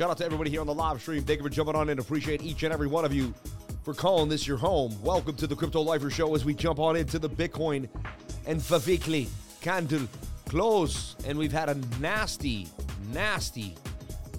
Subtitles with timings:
[0.00, 1.22] Shout out to everybody here on the live stream.
[1.24, 1.98] Thank you for jumping on in.
[1.98, 3.34] Appreciate each and every one of you
[3.84, 4.96] for calling this your home.
[5.02, 7.86] Welcome to the Crypto Lifer Show as we jump on into the Bitcoin
[8.46, 9.28] and weekly
[9.60, 10.08] candle
[10.48, 11.16] close.
[11.26, 12.66] And we've had a nasty,
[13.12, 13.74] nasty,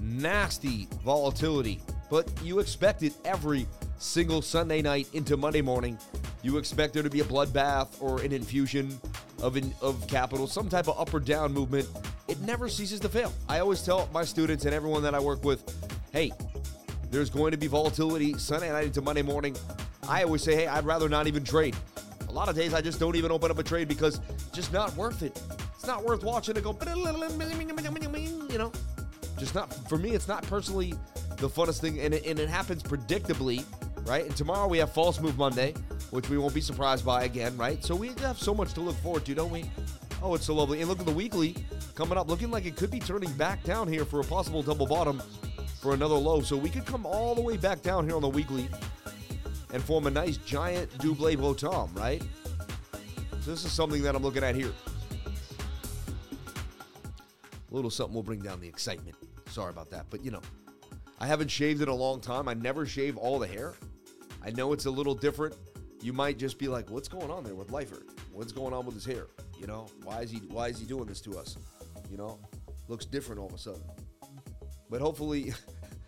[0.02, 1.80] nasty volatility.
[2.10, 3.68] But you expect it every
[4.00, 5.96] single Sunday night into Monday morning.
[6.42, 9.00] You expect there to be a bloodbath or an infusion
[9.44, 11.88] of, in, of capital, some type of up or down movement.
[12.32, 13.34] It never ceases to fail.
[13.50, 15.66] I always tell my students and everyone that I work with,
[16.14, 16.32] hey,
[17.10, 19.54] there's going to be volatility Sunday night into Monday morning.
[20.08, 21.76] I always say, hey, I'd rather not even trade.
[22.30, 24.22] A lot of days I just don't even open up a trade because
[24.54, 25.42] just not worth it.
[25.74, 26.72] It's not worth watching it go,
[28.50, 28.72] you know,
[29.38, 30.94] just not, for me, it's not personally
[31.36, 32.00] the funnest thing.
[32.00, 33.66] And it, and it happens predictably,
[34.08, 34.26] right?
[34.26, 35.74] And tomorrow we have False Move Monday
[36.12, 37.84] which we won't be surprised by again, right?
[37.84, 39.64] So we have so much to look forward to, don't we?
[40.22, 40.82] Oh, it's so lovely.
[40.82, 41.56] And look at the weekly
[42.02, 44.88] coming up, looking like it could be turning back down here for a possible double
[44.88, 45.22] bottom
[45.80, 46.42] for another low.
[46.42, 48.68] So we could come all the way back down here on the weekly
[49.72, 52.24] and form a nice giant double bottom, right?
[53.42, 54.72] So this is something that I'm looking at here.
[57.70, 59.16] A little something will bring down the excitement.
[59.50, 60.42] Sorry about that, but you know,
[61.20, 62.48] I haven't shaved in a long time.
[62.48, 63.76] I never shave all the hair.
[64.44, 65.56] I know it's a little different
[66.02, 68.04] you might just be like, "What's going on there with Lifer?
[68.32, 69.28] What's going on with his hair?
[69.60, 71.58] You know, why is he why is he doing this to us?
[72.12, 72.40] You know,
[72.88, 73.82] looks different all of a sudden."
[74.90, 75.54] But hopefully,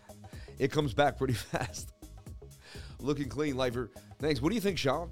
[0.58, 1.92] it comes back pretty fast.
[3.00, 3.90] Looking clean, Lifer.
[4.18, 4.40] Thanks.
[4.40, 5.10] What do you think, Sean?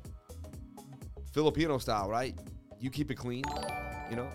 [1.32, 2.38] Filipino style, right?
[2.78, 3.44] You keep it clean,
[4.10, 4.28] you know.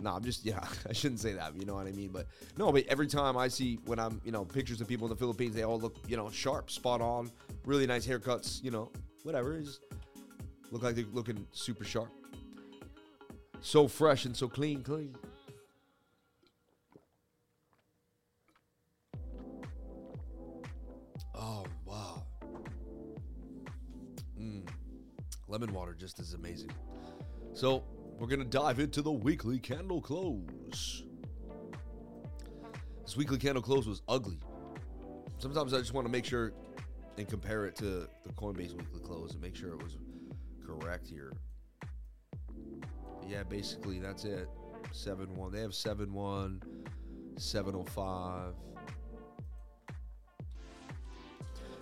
[0.00, 0.64] No, I'm just yeah.
[0.88, 1.54] I shouldn't say that.
[1.56, 2.10] You know what I mean?
[2.12, 5.10] But no, but every time I see when I'm you know pictures of people in
[5.10, 7.30] the Philippines, they all look you know sharp, spot on,
[7.64, 8.62] really nice haircuts.
[8.62, 8.90] You know,
[9.22, 9.60] whatever.
[9.60, 9.80] Just
[10.70, 12.10] look like they're looking super sharp.
[13.60, 15.14] So fresh and so clean, clean.
[21.40, 22.22] Oh, wow.
[24.38, 24.68] Mm.
[25.48, 26.70] Lemon water just is amazing.
[27.54, 27.82] So,
[28.18, 31.04] we're going to dive into the weekly candle close.
[33.02, 34.38] This weekly candle close was ugly.
[35.38, 36.52] Sometimes I just want to make sure
[37.16, 39.98] and compare it to the Coinbase weekly close and make sure it was
[40.64, 41.32] correct here.
[43.26, 44.48] yeah, basically that's it.
[44.92, 45.52] 7 1.
[45.52, 46.62] They have 7 1,
[47.36, 48.54] 705.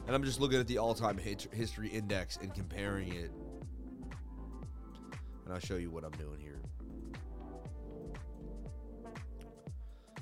[0.08, 3.30] And I'm just looking at the all time history index and comparing it.
[5.44, 6.62] And I'll show you what I'm doing here.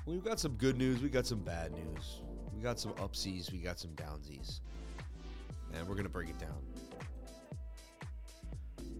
[0.04, 2.20] We've got some good news, we got some bad news.
[2.52, 4.60] We got some upsies, we got some downsies
[5.72, 6.58] and we're going to break it down.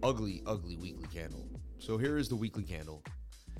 [0.03, 1.49] Ugly, ugly weekly candle.
[1.79, 3.03] So here is the weekly candle.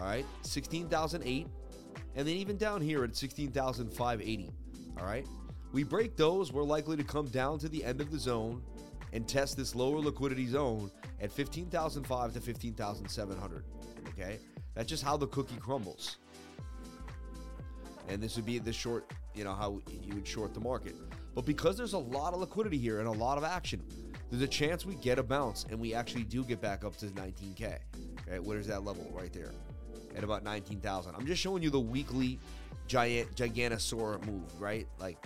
[0.00, 1.46] All right, 16,008,
[2.16, 4.50] and then even down here at 16,580.
[4.98, 5.26] All right,
[5.72, 8.62] we break those, we're likely to come down to the end of the zone
[9.12, 13.64] and test this lower liquidity zone at 15,005 to 15,700.
[14.08, 14.38] Okay?
[14.74, 16.16] That's just how the cookie crumbles.
[18.08, 20.94] And this would be the short, you know, how you would short the market.
[21.34, 23.82] But because there's a lot of liquidity here and a lot of action,
[24.30, 27.06] there's a chance we get a bounce and we actually do get back up to
[27.06, 27.78] 19K.
[28.28, 29.10] Okay, where's that level?
[29.12, 29.52] Right there
[30.16, 31.14] at about 19,000.
[31.14, 32.38] I'm just showing you the weekly
[32.86, 34.86] giant giganosaur move, right?
[35.00, 35.18] Like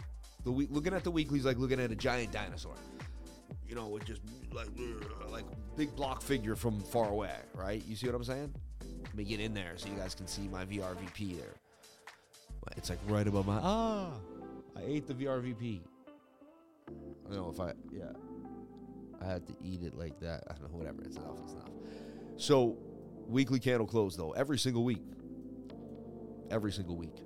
[0.44, 2.74] the week looking at the weeklies like looking at a giant dinosaur
[3.68, 4.22] you know, with just
[4.52, 4.68] like
[5.30, 5.44] like
[5.76, 7.82] big block figure from far away, right?
[7.86, 8.52] You see what I'm saying?
[9.04, 11.54] Let me get in there so you guys can see my VRVP there.
[12.76, 14.10] It's like right above my ah.
[14.76, 15.80] I ate the VRVP.
[16.88, 18.12] I don't know if I, yeah.
[19.20, 20.44] I had to eat it like that.
[20.48, 21.02] I don't know, whatever.
[21.02, 21.36] It's enough.
[21.42, 21.68] It's enough.
[22.36, 22.78] So,
[23.26, 25.02] weekly candle close, though, every single week.
[26.50, 27.16] Every single week.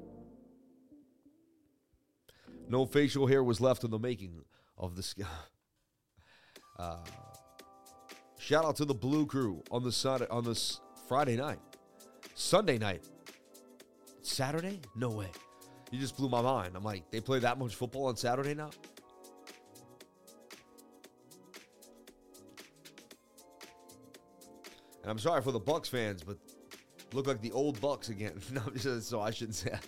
[2.69, 4.45] No facial hair was left in the making
[4.77, 5.25] of the sky.
[6.79, 6.97] Uh,
[8.39, 11.61] shout out to the Blue Crew on the Sunday, on this Friday night,
[12.35, 13.05] Sunday night,
[14.23, 14.81] Saturday.
[14.95, 15.31] No way!
[15.91, 16.75] You just blew my mind.
[16.75, 18.71] I'm like, they play that much football on Saturday now.
[25.03, 26.39] And I'm sorry for the Bucks fans, but
[27.13, 28.41] look like the old Bucks again.
[29.01, 29.71] so I shouldn't say.
[29.71, 29.85] That.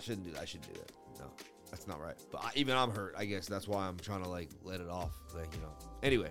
[0.00, 0.42] shouldn't do that.
[0.42, 0.92] I shouldn't do that.
[1.18, 1.30] No,
[1.70, 2.16] that's not right.
[2.30, 3.14] But I, even I'm hurt.
[3.18, 5.12] I guess that's why I'm trying to like let it off.
[5.34, 5.72] Like you know.
[6.02, 6.30] Anyway,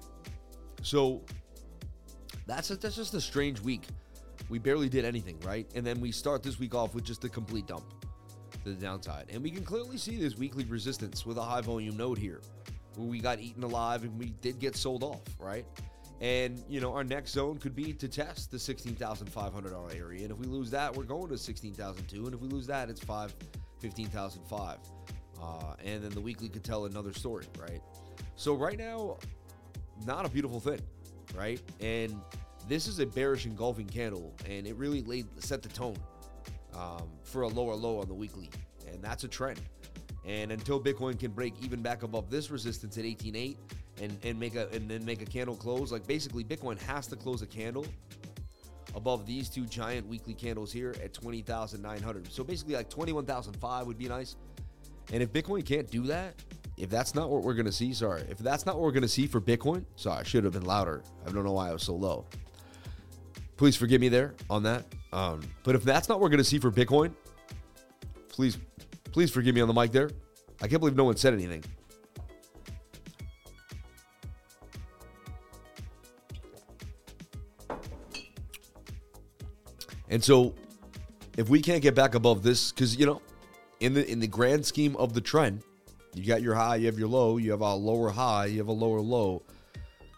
[0.82, 1.24] so
[2.48, 3.84] that's that's just a strange week.
[4.50, 5.70] We barely did anything, right?
[5.76, 7.86] And then we start this week off with just a complete dump
[8.64, 9.26] to the downside.
[9.30, 12.42] And we can clearly see this weekly resistance with a high volume node here,
[12.96, 15.66] where we got eaten alive and we did get sold off, right?
[16.22, 19.72] And you know, our next zone could be to test the sixteen thousand five hundred
[19.72, 20.24] dollar area.
[20.24, 22.26] And if we lose that, we're going to sixteen thousand two.
[22.26, 23.36] And if we lose that, it's five
[23.80, 24.78] fifteen thousand five.
[25.42, 27.82] Uh, and then the weekly could tell another story, right?
[28.36, 29.18] So right now,
[30.06, 30.80] not a beautiful thing,
[31.36, 31.62] right?
[31.80, 32.20] And
[32.68, 35.98] this is a bearish engulfing candle, and it really laid set the tone
[36.76, 38.50] um, for a lower low on the weekly,
[38.92, 39.60] and that's a trend.
[40.26, 43.56] And until Bitcoin can break even back above this resistance at 18.8
[44.02, 47.16] and and make a and then make a candle close, like basically Bitcoin has to
[47.16, 47.86] close a candle
[48.96, 52.32] above these two giant weekly candles here at 20,900.
[52.32, 54.36] So basically like 21,005 would be nice.
[55.14, 56.34] And if Bitcoin can't do that,
[56.78, 59.02] if that's not what we're going to see, sorry, if that's not what we're going
[59.02, 61.02] to see for Bitcoin, sorry, I should have been louder.
[61.26, 62.26] I don't know why I was so low.
[63.58, 64.86] Please forgive me there on that.
[65.12, 67.14] Um, but if that's not what we're going to see for Bitcoin,
[68.30, 68.60] please,
[69.12, 70.12] please forgive me on the mic there.
[70.62, 71.64] I can't believe no one said anything.
[80.10, 80.54] And so,
[81.38, 83.22] if we can't get back above this, because you know,
[83.82, 85.64] in the in the grand scheme of the trend,
[86.18, 88.68] you got your high, you have your low, you have a lower high, you have
[88.68, 89.44] a lower low.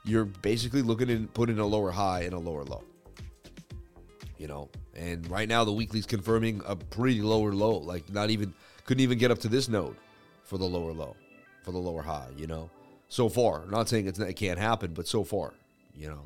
[0.06, 2.84] You're basically looking at putting a lower high and a lower low.
[4.38, 8.54] You know, and right now the weekly's confirming a pretty lower low, like not even
[8.86, 9.98] couldn't even get up to this node
[10.44, 11.16] for the lower low,
[11.64, 12.30] for the lower high.
[12.38, 12.70] You know,
[13.10, 13.64] so far.
[13.64, 15.54] I'm not saying it can't happen, but so far,
[15.94, 16.26] you know,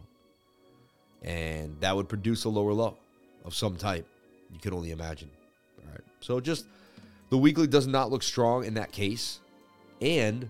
[1.23, 2.97] and that would produce a lower low
[3.43, 4.07] of some type.
[4.51, 5.31] You can only imagine.
[5.83, 6.03] All right.
[6.19, 6.65] So just
[7.29, 9.39] the weekly does not look strong in that case.
[10.03, 10.49] And,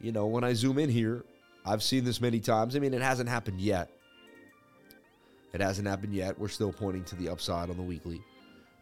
[0.00, 1.24] you know, when I zoom in here,
[1.64, 2.74] I've seen this many times.
[2.74, 3.90] I mean, it hasn't happened yet.
[5.52, 6.36] It hasn't happened yet.
[6.36, 8.20] We're still pointing to the upside on the weekly.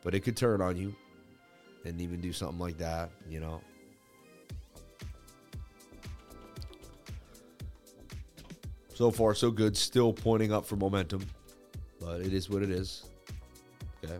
[0.03, 0.95] But it could turn on you
[1.85, 3.61] and even do something like that, you know.
[8.95, 9.77] So far, so good.
[9.77, 11.27] Still pointing up for momentum,
[12.01, 13.05] but it is what it is.
[14.03, 14.17] Okay.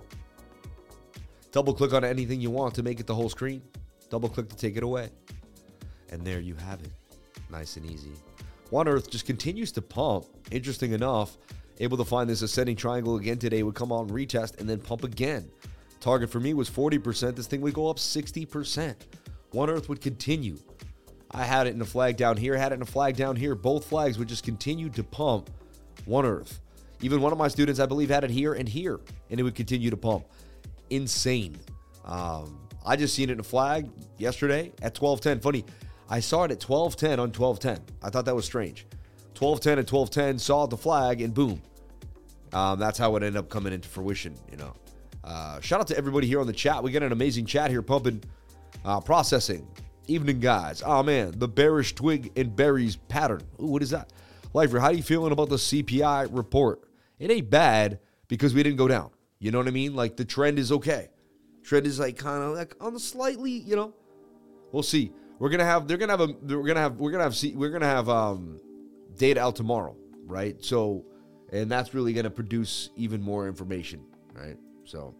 [1.53, 3.63] Double click on anything you want to make it the whole screen.
[4.11, 5.09] Double click to take it away.
[6.15, 6.93] And there you have it.
[7.51, 8.13] Nice and easy.
[8.71, 10.27] One Earth just continues to pump.
[10.53, 11.37] Interesting enough,
[11.81, 15.03] able to find this ascending triangle again today, would come on retest and then pump
[15.03, 15.51] again.
[15.99, 17.35] Target for me was 40%.
[17.35, 18.95] This thing would go up 60%.
[19.51, 20.57] One Earth would continue.
[21.33, 23.57] I had it in a flag down here, had it in a flag down here.
[23.57, 25.51] Both flags would just continue to pump
[26.05, 26.61] One Earth.
[27.01, 29.57] Even one of my students, I believe, had it here and here, and it would
[29.57, 30.27] continue to pump.
[30.91, 31.59] Insane.
[32.05, 35.41] Um, I just seen it in a flag yesterday at 1210.
[35.41, 35.65] Funny,
[36.09, 37.97] I saw it at 1210 on 1210.
[38.03, 38.87] I thought that was strange.
[39.39, 41.61] 1210 and 1210, saw the flag, and boom.
[42.53, 44.75] Um, that's how it ended up coming into fruition, you know.
[45.25, 46.83] Uh, shout out to everybody here on the chat.
[46.83, 48.23] We got an amazing chat here pumping,
[48.85, 49.67] uh, processing.
[50.07, 50.83] Evening, guys.
[50.85, 51.33] Oh, man.
[51.39, 53.43] The bearish twig and berries pattern.
[53.61, 54.13] Ooh, what is that?
[54.53, 56.83] Lifer, how are you feeling about the CPI report?
[57.19, 59.11] It ain't bad because we didn't go down.
[59.39, 59.95] You know what I mean?
[59.95, 61.09] Like the trend is okay.
[61.63, 63.95] Trend is like kind of like on the slightly, you know.
[64.73, 65.13] We'll see.
[65.45, 65.87] We're gonna have.
[65.87, 66.35] They're gonna have a.
[66.41, 66.97] We're gonna have.
[66.97, 67.37] We're gonna have.
[67.55, 68.59] We're gonna have um,
[69.15, 70.57] data out tomorrow, right?
[70.65, 71.05] So,
[71.53, 74.57] and that's really gonna produce even more information, right?
[74.85, 75.15] So.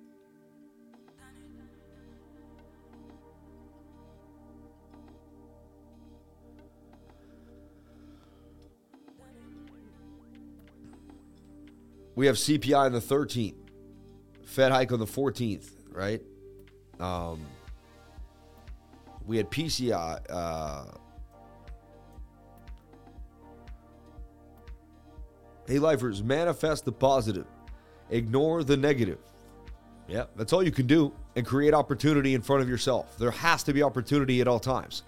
[12.15, 13.57] We have CPI on the 13th,
[14.47, 16.23] Fed hike on the 14th, right?
[16.99, 17.45] Um,
[19.27, 20.21] we had PCI.
[20.29, 20.85] Uh,
[25.67, 27.47] hey, lifers, manifest the positive,
[28.11, 29.19] ignore the negative.
[30.07, 33.17] Yeah, that's all you can do and create opportunity in front of yourself.
[33.19, 35.03] There has to be opportunity at all times.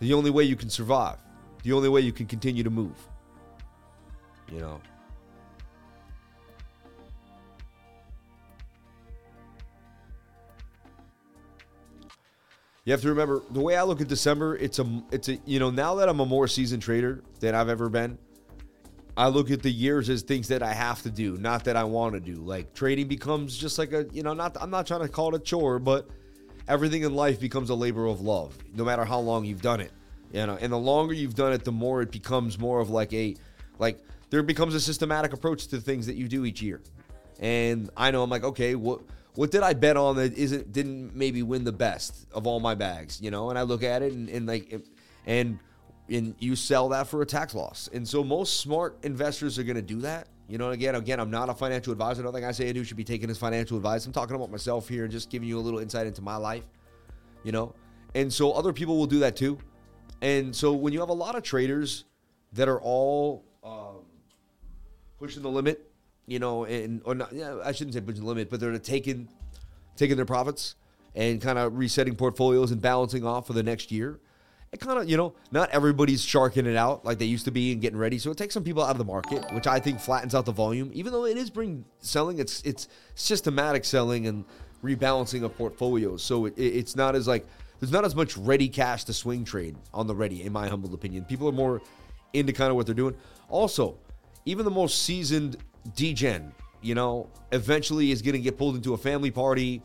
[0.00, 1.16] The only way you can survive,
[1.62, 2.96] the only way you can continue to move.
[4.52, 4.80] You know.
[12.86, 14.56] You have to remember the way I look at December.
[14.56, 17.68] It's a, it's a, you know, now that I'm a more seasoned trader than I've
[17.68, 18.16] ever been,
[19.16, 21.82] I look at the years as things that I have to do, not that I
[21.82, 22.34] want to do.
[22.34, 25.40] Like trading becomes just like a, you know, not I'm not trying to call it
[25.40, 26.08] a chore, but
[26.68, 29.90] everything in life becomes a labor of love, no matter how long you've done it.
[30.32, 33.12] You know, and the longer you've done it, the more it becomes more of like
[33.12, 33.34] a,
[33.80, 33.98] like
[34.30, 36.80] there becomes a systematic approach to things that you do each year.
[37.40, 39.00] And I know I'm like, okay, what
[39.36, 42.74] what did I bet on that isn't didn't maybe win the best of all my
[42.74, 43.50] bags, you know?
[43.50, 44.82] And I look at it and, and like
[45.26, 45.58] and
[46.08, 47.88] and you sell that for a tax loss.
[47.92, 50.28] And so most smart investors are going to do that.
[50.48, 52.22] You know, again, again, I'm not a financial advisor.
[52.22, 54.06] Nothing I say I do should be taken as financial advice.
[54.06, 56.64] I'm talking about myself here and just giving you a little insight into my life.
[57.42, 57.74] You know,
[58.14, 59.58] and so other people will do that too.
[60.22, 62.04] And so when you have a lot of traders
[62.52, 64.04] that are all um,
[65.18, 65.90] pushing the limit,
[66.26, 69.28] you know, and or not, yeah, I shouldn't say the limit, but they're taking
[69.96, 70.74] taking their profits
[71.14, 74.20] and kind of resetting portfolios and balancing off for the next year
[74.72, 77.72] it kind of, you know, not everybody's sharking it out like they used to be
[77.72, 78.18] and getting ready.
[78.18, 80.52] So it takes some people out of the market, which I think flattens out the
[80.52, 80.90] volume.
[80.92, 84.44] Even though it is bring selling, it's it's systematic selling and
[84.82, 86.22] rebalancing of portfolios.
[86.22, 87.46] So it, it's not as like
[87.80, 90.92] there's not as much ready cash to swing trade on the ready, in my humble
[90.94, 91.24] opinion.
[91.24, 91.80] People are more
[92.32, 93.16] into kind of what they're doing.
[93.48, 93.96] Also,
[94.46, 95.58] even the most seasoned
[95.90, 99.82] DGen, you know, eventually is going to get pulled into a family party.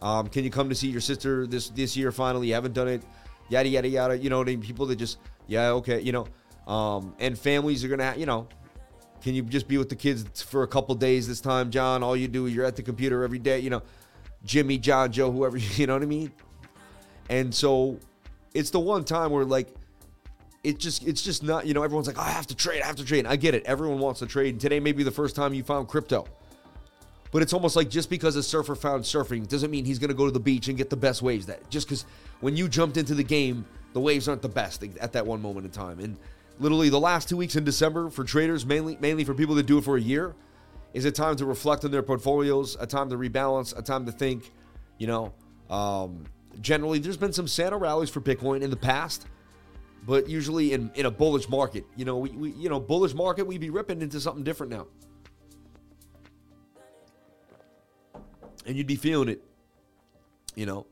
[0.00, 2.12] Um, can you come to see your sister this this year?
[2.12, 3.02] Finally, you haven't done it
[3.48, 4.18] yada yada yada.
[4.18, 4.44] You know?
[4.44, 6.26] People that just yeah okay, you know,
[6.72, 8.48] um, and families are gonna you know.
[9.22, 12.02] Can you just be with the kids for a couple days this time, John?
[12.02, 13.80] All you do is you're at the computer every day, you know,
[14.44, 16.32] Jimmy, John, Joe, whoever, you know what I mean?
[17.30, 18.00] And so
[18.52, 19.72] it's the one time where like
[20.64, 22.96] it just it's just not, you know, everyone's like, I have to trade, I have
[22.96, 23.26] to trade.
[23.26, 23.64] I get it.
[23.64, 24.54] Everyone wants to trade.
[24.54, 26.26] And today may be the first time you found crypto.
[27.32, 30.14] But it's almost like just because a surfer found surfing doesn't mean he's going to
[30.14, 31.46] go to the beach and get the best waves.
[31.46, 32.04] That just because
[32.40, 33.64] when you jumped into the game,
[33.94, 35.98] the waves aren't the best at that one moment in time.
[35.98, 36.16] And
[36.58, 39.78] literally, the last two weeks in December for traders, mainly mainly for people that do
[39.78, 40.34] it for a year,
[40.92, 44.12] is a time to reflect on their portfolios, a time to rebalance, a time to
[44.12, 44.52] think.
[44.98, 45.34] You know,
[45.70, 46.24] um,
[46.60, 49.26] generally, there's been some Santa rallies for Bitcoin in the past,
[50.02, 53.46] but usually in in a bullish market, you know, we, we you know bullish market,
[53.46, 54.86] we'd be ripping into something different now.
[58.66, 59.42] and you'd be feeling it.
[60.54, 60.86] You know,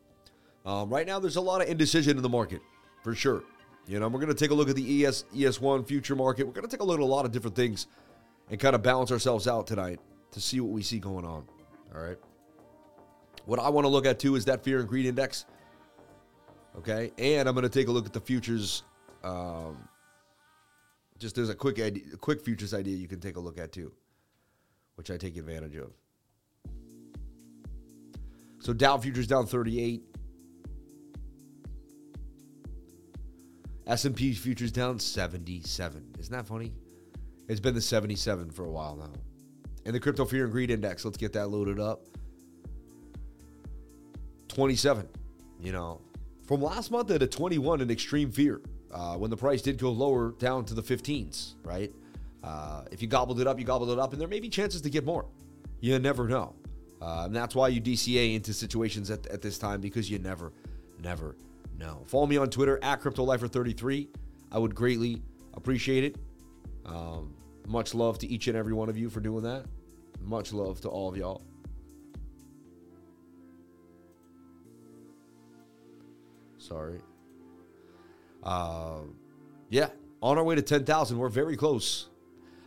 [0.64, 2.62] um, right now there's a lot of indecision in the market,
[3.02, 3.42] for sure.
[3.86, 6.46] You know, we're going to take a look at the ES ES1 future market.
[6.46, 7.86] We're going to take a look at a lot of different things
[8.50, 10.00] and kind of balance ourselves out tonight
[10.32, 11.44] to see what we see going on.
[11.94, 12.16] All right.
[13.46, 15.44] What I want to look at too is that fear and greed index.
[16.78, 18.84] Okay, and I'm going to take a look at the futures.
[19.22, 19.88] Um,
[21.18, 23.92] just there's a quick idea, quick futures idea you can take a look at too,
[24.94, 25.92] which I take advantage of.
[28.60, 30.02] So Dow futures down 38.
[33.86, 36.14] S&P futures down 77.
[36.18, 36.72] Isn't that funny?
[37.48, 39.12] It's been the 77 for a while now.
[39.84, 42.06] And the crypto fear and greed index, let's get that loaded up.
[44.48, 45.08] 27.
[45.60, 46.00] You know,
[46.46, 48.60] from last month at a 21 in extreme fear.
[48.92, 51.92] Uh, when the price did go lower down to the 15s, right?
[52.42, 54.80] Uh, if you gobbled it up, you gobbled it up, and there may be chances
[54.80, 55.26] to get more.
[55.80, 56.54] You never know.
[57.00, 60.52] Uh, and that's why you DCA into situations at, at this time because you never,
[61.02, 61.36] never
[61.78, 62.02] know.
[62.06, 64.08] Follow me on Twitter at CryptoLifer33.
[64.52, 65.22] I would greatly
[65.54, 66.16] appreciate it.
[66.84, 67.34] Um,
[67.66, 69.64] much love to each and every one of you for doing that.
[70.20, 71.42] Much love to all of y'all.
[76.58, 77.00] Sorry.
[78.42, 79.00] Uh,
[79.68, 79.88] yeah,
[80.22, 81.18] on our way to 10,000.
[81.18, 82.08] We're very close.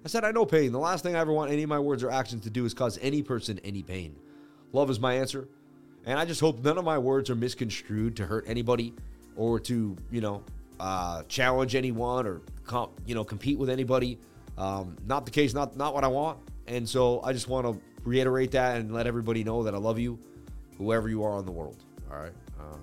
[0.06, 0.72] I said, I know pain.
[0.72, 2.74] The last thing I ever want any of my words or actions to do is
[2.74, 4.16] cause any person any pain.
[4.74, 5.48] Love is my answer.
[6.06, 8.94] And I just hope none of my words are misconstrued to hurt anybody
[9.38, 10.44] or to, you know,
[10.80, 14.20] uh, challenge anyone or, comp, you know, compete with anybody.
[14.58, 16.40] Um, not the case, not, not what I want.
[16.68, 19.98] And so I just want to reiterate that and let everybody know that I love
[20.00, 20.20] you,
[20.78, 21.84] whoever you are in the world.
[22.12, 22.34] All right.
[22.60, 22.82] Um,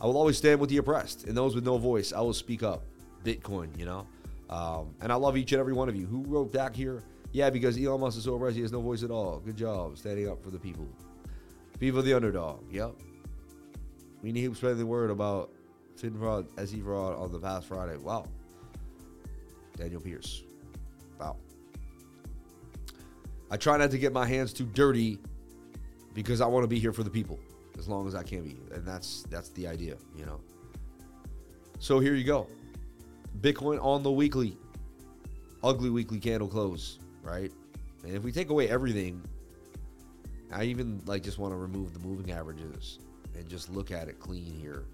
[0.00, 2.12] I will always stand with the oppressed and those with no voice.
[2.12, 2.84] I will speak up.
[3.24, 4.06] Bitcoin, you know.
[4.48, 7.02] Um, and I love each and every one of you who wrote back here.
[7.32, 9.38] Yeah, because Elon Musk is so oppressed, he has no voice at all.
[9.38, 10.88] Good job standing up for the people.
[11.78, 12.64] People, the underdog.
[12.70, 12.94] Yep.
[14.22, 15.52] We need to spread the word about
[15.96, 17.96] FIN fraud, SE fraud on the past Friday.
[17.96, 18.26] Wow.
[19.76, 20.42] Daniel Pierce.
[21.18, 21.36] Wow.
[23.50, 25.18] I try not to get my hands too dirty
[26.14, 27.38] because I want to be here for the people
[27.80, 30.40] as long as I can be, and that's that's the idea, you know.
[31.78, 32.46] So here you go,
[33.40, 34.58] Bitcoin on the weekly,
[35.64, 37.50] ugly weekly candle close, right?
[38.04, 39.22] And if we take away everything,
[40.52, 42.98] I even like just want to remove the moving averages
[43.34, 44.84] and just look at it clean here.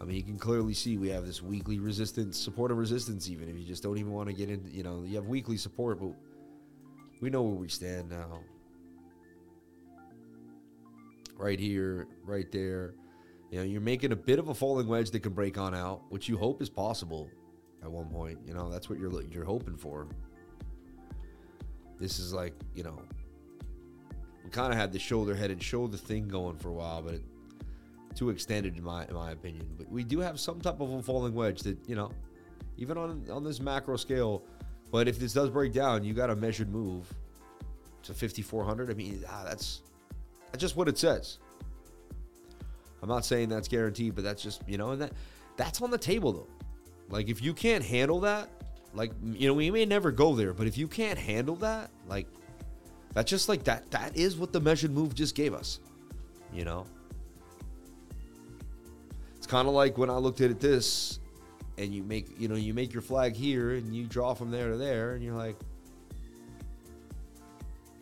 [0.00, 3.28] I mean, you can clearly see we have this weekly resistance, support and resistance.
[3.28, 5.56] Even if you just don't even want to get in, you know, you have weekly
[5.56, 6.12] support, but
[7.20, 8.40] we know where we stand now.
[11.36, 12.94] Right here, right there.
[13.50, 16.02] You know, you're making a bit of a falling wedge that can break on out,
[16.08, 17.30] which you hope is possible
[17.82, 18.38] at one point.
[18.46, 20.08] You know, that's what you're you're hoping for.
[21.98, 23.00] This is like, you know,
[24.44, 27.14] we kind of had the shoulder head and shoulder thing going for a while, but
[27.14, 27.22] it,
[28.14, 29.68] too extended in my in my opinion.
[29.76, 32.10] But we do have some type of a falling wedge that you know,
[32.76, 34.42] even on on this macro scale.
[34.90, 37.12] But if this does break down, you got a measured move
[38.04, 38.90] to 5400.
[38.90, 39.82] I mean, ah, that's
[40.52, 41.38] that's just what it says.
[43.02, 45.12] I'm not saying that's guaranteed, but that's just you know, and that
[45.56, 46.48] that's on the table though.
[47.08, 48.48] Like if you can't handle that,
[48.94, 52.26] like you know, we may never go there, but if you can't handle that, like
[53.12, 53.90] that's just like that.
[53.90, 55.80] That is what the measured move just gave us.
[56.52, 56.86] You know.
[59.36, 61.20] It's kind of like when I looked at it this,
[61.78, 64.70] and you make you know you make your flag here and you draw from there
[64.70, 65.56] to there, and you're like,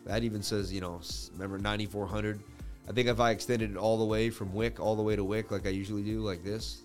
[0.05, 1.01] that even says you know
[1.33, 2.39] remember 9400.
[2.87, 5.23] I think if I extended it all the way from wick all the way to
[5.23, 6.81] wick like I usually do, like this,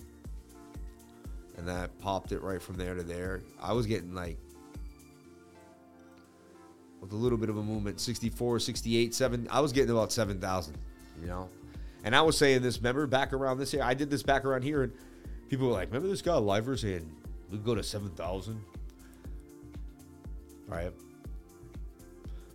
[1.56, 4.38] and that popped it right from there to there, I was getting like
[7.00, 10.76] with a little bit of a movement 64 68 7 i was getting about 7000
[11.18, 11.48] you know
[12.04, 13.82] and I was saying this, remember back around this year?
[13.82, 14.92] I did this back around here, and
[15.48, 17.10] people were like, remember this guy Lifer saying
[17.50, 18.60] we go to 7,000?
[20.66, 20.92] Right.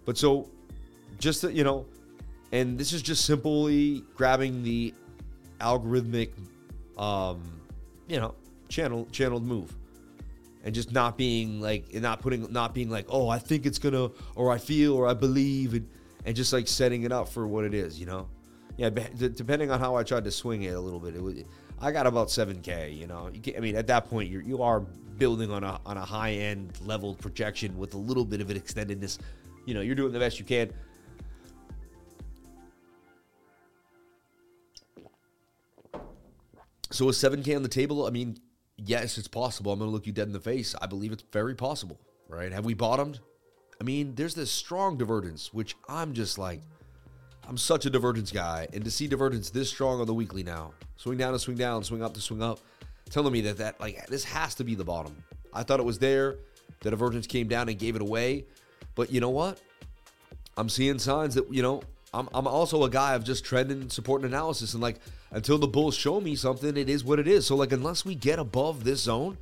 [0.06, 0.50] But so,
[1.18, 1.86] just, you know,
[2.52, 4.94] and this is just simply grabbing the
[5.60, 6.32] algorithmic,
[6.98, 7.42] um,
[8.08, 8.36] you know,
[8.68, 9.76] channel channeled move
[10.64, 13.78] and just not being like and not putting not being like oh i think it's
[13.78, 15.88] gonna or i feel or i believe and
[16.26, 18.28] and just like setting it up for what it is you know
[18.78, 21.36] yeah, depending on how I tried to swing it a little bit, it was,
[21.80, 22.98] I got about 7K.
[22.98, 25.96] You know, you I mean, at that point, you're, you are building on a on
[25.96, 29.20] a high end leveled projection with a little bit of an extendedness.
[29.66, 30.74] You know, you're doing the best you can.
[36.92, 38.38] So a 7K on the table, I mean,
[38.78, 39.72] yes, it's possible.
[39.72, 40.76] I'm going to look you dead in the face.
[40.82, 42.52] I believe it's very possible, right?
[42.52, 43.20] Have we bottomed?
[43.80, 46.62] I mean, there's this strong divergence, which I'm just like,
[47.48, 50.74] I'm such a divergence guy, and to see divergence this strong on the weekly now,
[50.96, 52.60] swing down to swing down, swing up to swing up,
[53.10, 55.16] telling me that that like this has to be the bottom.
[55.54, 56.38] I thought it was there.
[56.82, 58.46] The divergence came down and gave it away,
[58.96, 59.62] but you know what?
[60.58, 63.92] I'm seeing signs that you know I'm I'm also a guy of just trend and
[63.92, 65.00] support and analysis, and like
[65.36, 67.46] until the bulls show me something, it is what it is.
[67.46, 69.38] So like unless we get above this zone,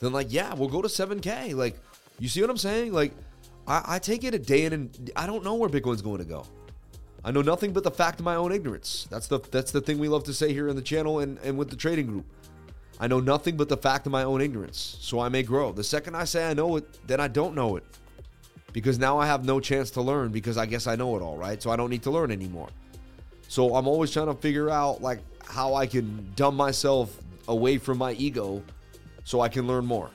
[0.00, 1.54] then like yeah, we'll go to 7K.
[1.54, 1.78] Like
[2.18, 2.92] you see what I'm saying?
[2.92, 3.12] Like
[3.68, 6.24] I, I take it a day in and I don't know where Bitcoin's going to
[6.24, 6.44] go.
[7.24, 9.06] I know nothing but the fact of my own ignorance.
[9.10, 11.56] That's the that's the thing we love to say here in the channel and, and
[11.56, 12.26] with the trading group.
[12.98, 15.72] I know nothing but the fact of my own ignorance, so I may grow.
[15.72, 17.84] The second I say I know it, then I don't know it.
[18.72, 21.36] Because now I have no chance to learn because I guess I know it all,
[21.36, 21.62] right?
[21.62, 22.68] So I don't need to learn anymore.
[23.52, 27.14] So I'm always trying to figure out like how I can dumb myself
[27.48, 28.62] away from my ego
[29.24, 30.08] so I can learn more,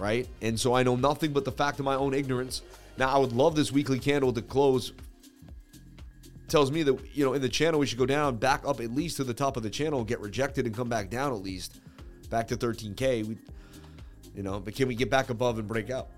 [0.00, 0.26] right?
[0.40, 2.62] And so I know nothing but the fact of my own ignorance.
[2.98, 4.94] Now I would love this weekly candle to close
[6.48, 8.90] tells me that you know in the channel we should go down, back up at
[8.90, 11.80] least to the top of the channel, get rejected, and come back down at least
[12.30, 13.24] back to 13k.
[13.24, 13.38] We,
[14.34, 16.08] you know, but can we get back above and break out?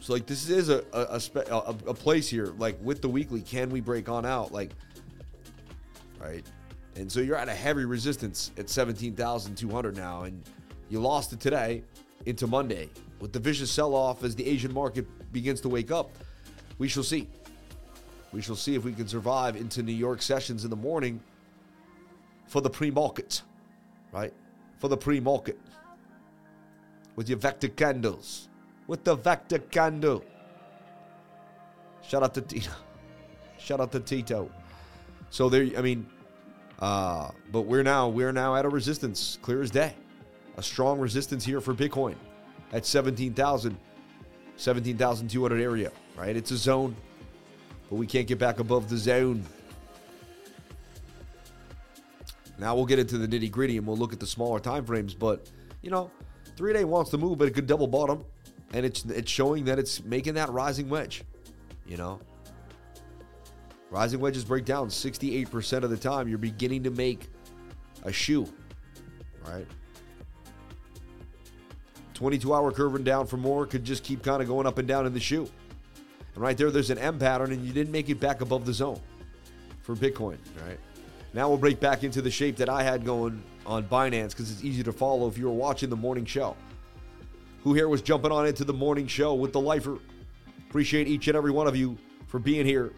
[0.00, 2.46] So like this is a a, a, a place here.
[2.58, 4.50] Like with the weekly, can we break on out?
[4.50, 4.72] Like,
[6.24, 6.46] right?
[6.96, 10.42] And so you're at a heavy resistance at 17,200 now, and
[10.88, 11.82] you lost it today
[12.26, 12.88] into Monday
[13.20, 16.10] with the vicious sell-off as the Asian market begins to wake up.
[16.78, 17.28] We shall see.
[18.32, 21.20] We shall see if we can survive into New York sessions in the morning
[22.46, 23.42] for the pre market,
[24.12, 24.32] right?
[24.78, 25.58] For the pre market.
[27.16, 28.48] With your vector candles.
[28.86, 30.24] With the vector candle.
[32.02, 32.72] Shout out to Tito.
[33.56, 34.50] Shout out to Tito.
[35.30, 36.06] So there, I mean,
[36.84, 39.94] uh, but we're now we're now at a resistance, clear as day.
[40.56, 42.14] A strong resistance here for Bitcoin
[42.72, 43.76] at 17,000,
[44.56, 46.36] 17,200 area, right?
[46.36, 46.94] It's a zone
[47.94, 49.44] but we can't get back above the zone.
[52.58, 55.14] Now we'll get into the nitty gritty and we'll look at the smaller time frames.
[55.14, 55.48] But
[55.82, 56.10] you know,
[56.56, 58.24] three day wants to move, but it could double bottom,
[58.72, 61.22] and it's it's showing that it's making that rising wedge.
[61.86, 62.20] You know,
[63.94, 66.26] Rising wedges break down 68% of the time.
[66.26, 67.28] You're beginning to make
[68.02, 68.52] a shoe,
[69.46, 69.64] right?
[72.14, 75.06] 22 hour curving down for more could just keep kind of going up and down
[75.06, 75.48] in the shoe.
[76.34, 78.72] And right there, there's an M pattern, and you didn't make it back above the
[78.72, 79.00] zone
[79.82, 80.80] for Bitcoin, right?
[81.32, 84.64] Now we'll break back into the shape that I had going on Binance because it's
[84.64, 86.56] easy to follow if you were watching the morning show.
[87.62, 89.98] Who here was jumping on into the morning show with the lifer?
[90.68, 92.92] Appreciate each and every one of you for being here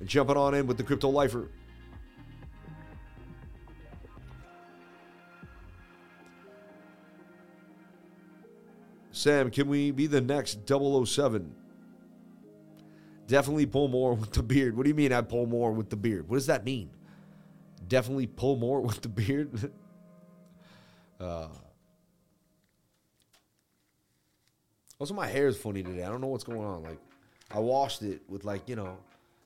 [0.00, 1.48] and jumping on in with the crypto lifer.
[9.16, 11.54] Sam, can we be the next 007?
[13.26, 14.76] Definitely pull more with the beard.
[14.76, 16.28] What do you mean I pull more with the beard?
[16.28, 16.90] What does that mean?
[17.88, 19.72] Definitely pull more with the beard?
[21.20, 21.48] uh,
[24.98, 26.04] also, my hair is funny today.
[26.04, 26.82] I don't know what's going on.
[26.82, 26.98] Like,
[27.50, 28.98] I washed it with, like, you know,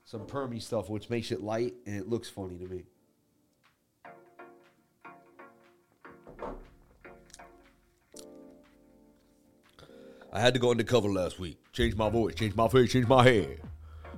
[0.04, 2.84] some permy stuff, which makes it light and it looks funny to me.
[10.32, 11.58] I had to go undercover last week.
[11.72, 13.56] Change my voice, change my face, change my hair.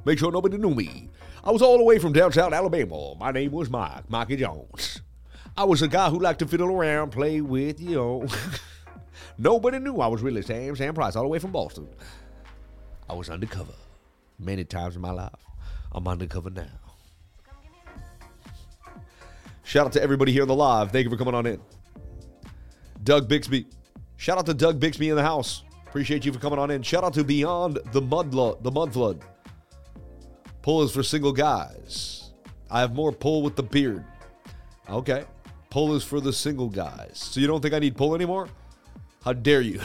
[0.05, 1.09] Make sure nobody knew me.
[1.45, 3.14] I was all the way from downtown Alabama.
[3.14, 5.01] My name was Mike, Mikey Jones.
[5.57, 8.27] I was a guy who liked to fiddle around, play with, you know.
[9.38, 11.88] nobody knew I was really Sam, Sam Price, all the way from Boston.
[13.09, 13.75] I was undercover
[14.38, 15.31] many times in my life.
[15.92, 16.66] I'm undercover now.
[19.62, 20.90] Shout out to everybody here on the live.
[20.90, 21.61] Thank you for coming on in.
[23.05, 23.66] Doug Bixby.
[24.16, 25.64] Shout out to Doug Bixby in the house.
[25.87, 26.83] Appreciate you for coming on in.
[26.83, 29.22] Shout out to Beyond the Mud, the mud Flood.
[30.62, 32.31] Pull is for single guys.
[32.70, 34.05] I have more pull with the beard.
[34.88, 35.24] Okay.
[35.70, 37.12] Pull is for the single guys.
[37.14, 38.48] So you don't think I need pull anymore?
[39.24, 39.81] How dare you?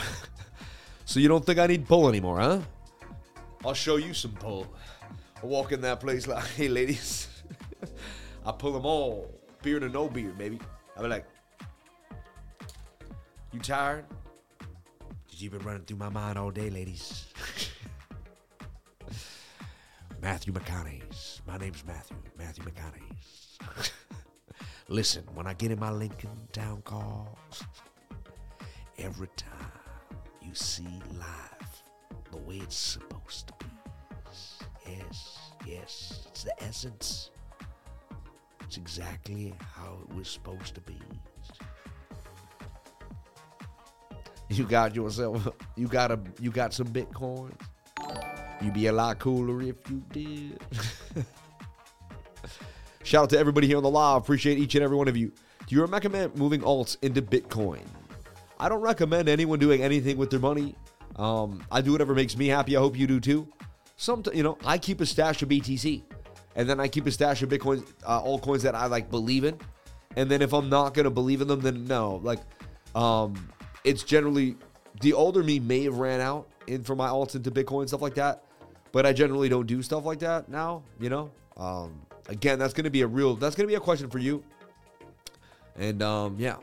[1.06, 2.62] so you don't think I need pull anymore, huh?
[3.65, 4.67] I'll show you some pull.
[5.41, 7.28] I walk in that place like, hey, ladies.
[8.45, 9.34] I pull them all.
[9.62, 10.60] Beard or no beard, baby.
[10.97, 11.26] I be like,
[13.52, 14.06] you tired?
[14.60, 17.28] Cause You've been running through my mind all day, ladies.
[20.21, 21.41] Matthew McConaughey's.
[21.47, 22.17] My name's Matthew.
[22.38, 23.58] Matthew McConaughey's.
[24.89, 27.28] Listen, when I get in my Lincoln Town car,
[28.97, 29.71] every time
[30.41, 30.88] you see
[31.19, 31.84] life
[32.32, 33.77] the way it's supposed to be.
[34.88, 37.32] Yes, yes, it's the essence.
[38.63, 41.00] It's exactly how it was supposed to be.
[44.50, 45.47] You got yourself.
[45.76, 46.19] You got a.
[46.41, 47.54] You got some bitcoins.
[48.62, 50.60] You'd be a lot cooler if you did.
[53.04, 54.23] Shout out to everybody here on the live.
[54.23, 55.32] Appreciate each and every one of you.
[55.67, 57.86] Do you recommend moving alts into Bitcoin?
[58.60, 60.76] I don't recommend anyone doing anything with their money.
[61.15, 62.76] Um, I do whatever makes me happy.
[62.76, 63.47] I hope you do too.
[63.98, 66.04] Some, you know, I keep a stash of BTC,
[66.56, 69.60] and then I keep a stash of Bitcoin, uh, altcoins that I like believe in.
[70.16, 72.22] And then if I'm not gonna believe in them, then no.
[72.24, 72.40] Like,
[72.96, 73.50] um,
[73.84, 74.56] it's generally
[75.02, 78.16] the older me may have ran out in for my alts into Bitcoin stuff like
[78.16, 78.44] that,
[78.92, 80.84] but I generally don't do stuff like that now.
[81.00, 83.80] You know, um, again, that's going to be a real that's going to be a
[83.80, 84.44] question for you,
[85.76, 86.58] and um, yeah,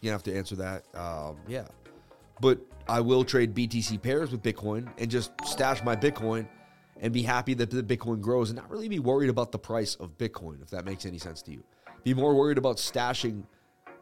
[0.00, 0.84] you have to answer that.
[0.94, 1.68] Um, yeah,
[2.40, 6.48] but I will trade BTC pairs with Bitcoin and just stash my Bitcoin
[7.02, 9.96] and be happy that the Bitcoin grows and not really be worried about the price
[9.96, 11.62] of Bitcoin, if that makes any sense to you.
[12.04, 13.42] Be more worried about stashing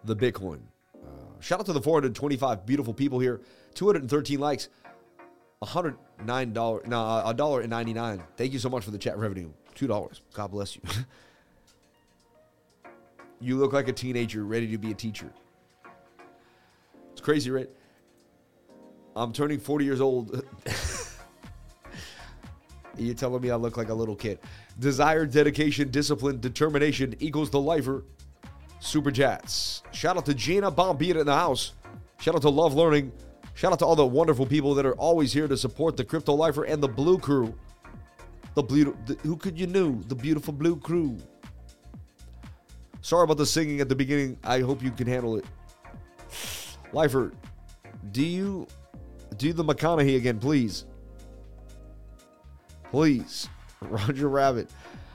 [0.04, 0.60] the Bitcoin
[1.02, 1.08] uh,
[1.40, 3.40] Shout out to the 425 beautiful people here.
[3.74, 4.68] 213 likes.
[5.64, 6.86] $109.
[6.86, 8.22] No, a dollar and 99.
[8.36, 9.50] Thank you so much for the chat revenue.
[9.76, 10.20] $2.
[10.34, 10.82] God bless you.
[13.40, 15.32] you look like a teenager ready to be a teacher.
[17.12, 17.68] It's crazy, right?
[19.16, 20.44] I'm turning 40 years old.
[23.00, 24.38] You're telling me I look like a little kid.
[24.78, 28.04] Desire, dedication, discipline, determination equals the lifer.
[28.78, 29.82] Super Jets.
[29.92, 31.72] Shout out to Gina Bombita in the house.
[32.20, 33.12] Shout out to Love Learning.
[33.54, 36.34] Shout out to all the wonderful people that are always here to support the Crypto
[36.34, 37.54] Lifer and the Blue Crew.
[38.54, 39.92] The blue, the, who could you know?
[40.08, 41.16] The beautiful Blue Crew.
[43.02, 44.38] Sorry about the singing at the beginning.
[44.44, 45.44] I hope you can handle it.
[46.92, 47.32] Lifer,
[48.12, 48.66] do you
[49.36, 50.84] do the McConaughey again, please?
[52.90, 53.48] Please,
[53.80, 54.70] Roger Rabbit.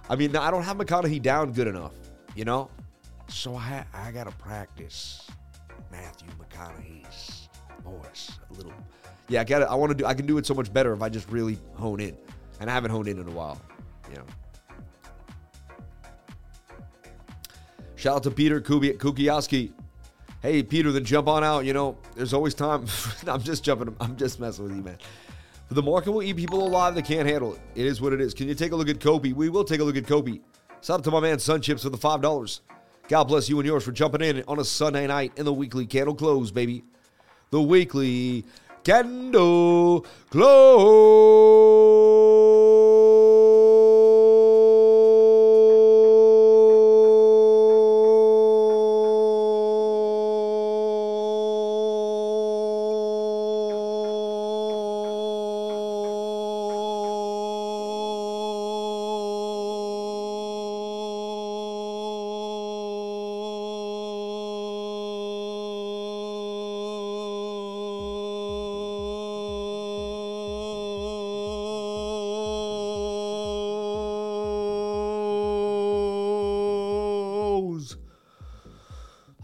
[0.09, 1.93] I mean, I don't have McConaughey down good enough.
[2.35, 2.69] You know,
[3.27, 5.29] so I I gotta practice
[5.91, 7.49] Matthew McConaughey's
[7.83, 8.73] voice a little.
[9.27, 10.05] Yeah, I gotta, I want to do.
[10.05, 12.15] I can do it so much better if I just really hone in,
[12.59, 13.59] and I haven't honed in in a while.
[14.09, 14.25] You know.
[17.95, 19.71] Shout out to Peter Kukiowski.
[20.41, 21.65] Hey, Peter, then jump on out.
[21.65, 22.85] You know, there's always time.
[23.27, 23.95] I'm just jumping.
[23.99, 24.97] I'm just messing with you, man.
[25.69, 27.59] The market will eat people alive that can't handle it.
[27.73, 28.33] It is what it is.
[28.33, 29.31] Can you take a look at Kobe?
[29.33, 30.39] We will take a look at Kobe.
[30.81, 32.61] Shout out to my man Sun Chips for the five dollars.
[33.07, 35.85] God bless you and yours for jumping in on a Sunday night in the weekly
[35.85, 36.83] candle close, baby.
[37.49, 38.45] The weekly
[38.83, 41.65] candle close.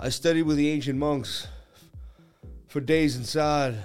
[0.04, 1.48] I studied with the ancient monks
[2.70, 3.78] for days inside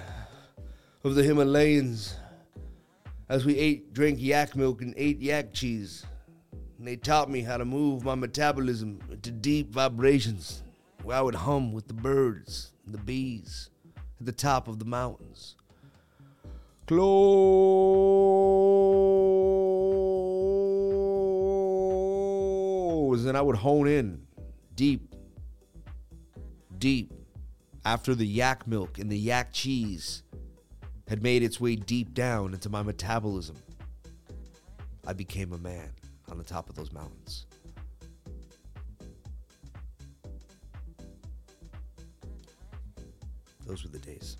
[1.03, 2.15] of the Himalayas
[3.29, 6.07] as we ate, drank yak milk, and ate yak cheese.
[6.79, 10.63] And they taught me how to move my metabolism into deep vibrations
[11.03, 13.69] where I would hum with the birds and the bees
[14.19, 15.55] at the top of the mountains.
[16.87, 17.27] Close.
[23.25, 24.25] And I would hone in
[24.73, 25.06] deep,
[26.79, 27.13] deep
[27.85, 30.23] after the yak milk and the yak cheese
[31.07, 33.55] had made its way deep down into my metabolism.
[35.05, 35.89] I became a man
[36.29, 37.45] on the top of those mountains.
[43.65, 44.37] Those were the days.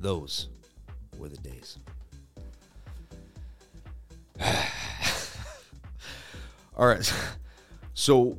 [0.00, 0.48] Those
[1.18, 1.78] were the days.
[6.76, 7.12] All right.
[7.98, 8.36] So,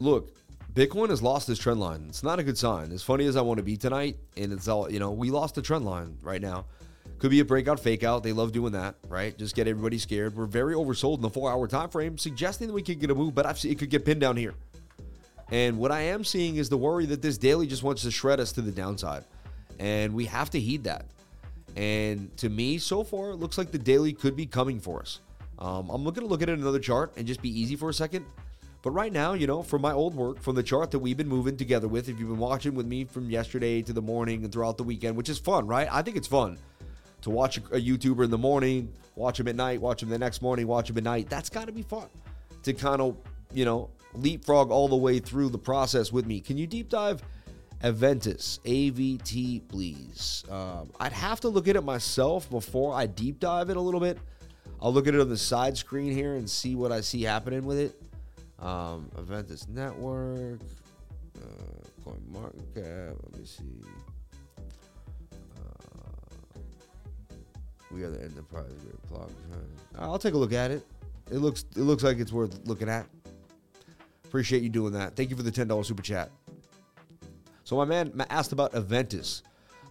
[0.00, 0.35] look,
[0.76, 2.04] Bitcoin has lost this trend line.
[2.06, 2.92] It's not a good sign.
[2.92, 5.54] As funny as I want to be tonight, and it's all, you know, we lost
[5.54, 6.66] the trend line right now.
[7.18, 8.22] Could be a breakout, fake out.
[8.22, 9.36] They love doing that, right?
[9.38, 10.36] Just get everybody scared.
[10.36, 13.14] We're very oversold in the four hour time frame, suggesting that we could get a
[13.14, 14.52] move, but I've seen it could get pinned down here.
[15.50, 18.38] And what I am seeing is the worry that this daily just wants to shred
[18.38, 19.24] us to the downside.
[19.78, 21.06] And we have to heed that.
[21.74, 25.20] And to me, so far, it looks like the daily could be coming for us.
[25.58, 28.26] Um, I'm looking to look at another chart and just be easy for a second.
[28.86, 31.26] But right now, you know, from my old work, from the chart that we've been
[31.26, 34.52] moving together with, if you've been watching with me from yesterday to the morning and
[34.52, 35.88] throughout the weekend, which is fun, right?
[35.90, 36.56] I think it's fun
[37.22, 40.40] to watch a, YouTuber in the morning, watch him at night, watch him the next
[40.40, 41.28] morning, watch him at night.
[41.28, 42.06] That's got to be fun
[42.62, 43.16] to kind of,
[43.52, 46.40] you know, leapfrog all the way through the process with me.
[46.40, 47.24] Can you deep dive
[47.82, 50.44] Aventus, AVT, please?
[50.48, 53.98] Um, I'd have to look at it myself before I deep dive it a little
[53.98, 54.16] bit.
[54.80, 57.64] I'll look at it on the side screen here and see what I see happening
[57.64, 58.00] with it.
[58.58, 60.60] Um, Aventus Network,
[61.38, 63.16] uh, Coin Market Cap.
[63.22, 63.82] Let me see.
[65.32, 66.60] Uh,
[67.90, 68.94] we are the enterprise great.
[69.98, 70.86] I'll take a look at it.
[71.30, 73.06] It looks it looks like it's worth looking at.
[74.24, 75.16] Appreciate you doing that.
[75.16, 76.30] Thank you for the ten dollars super chat.
[77.64, 79.42] So my man asked about Aventus.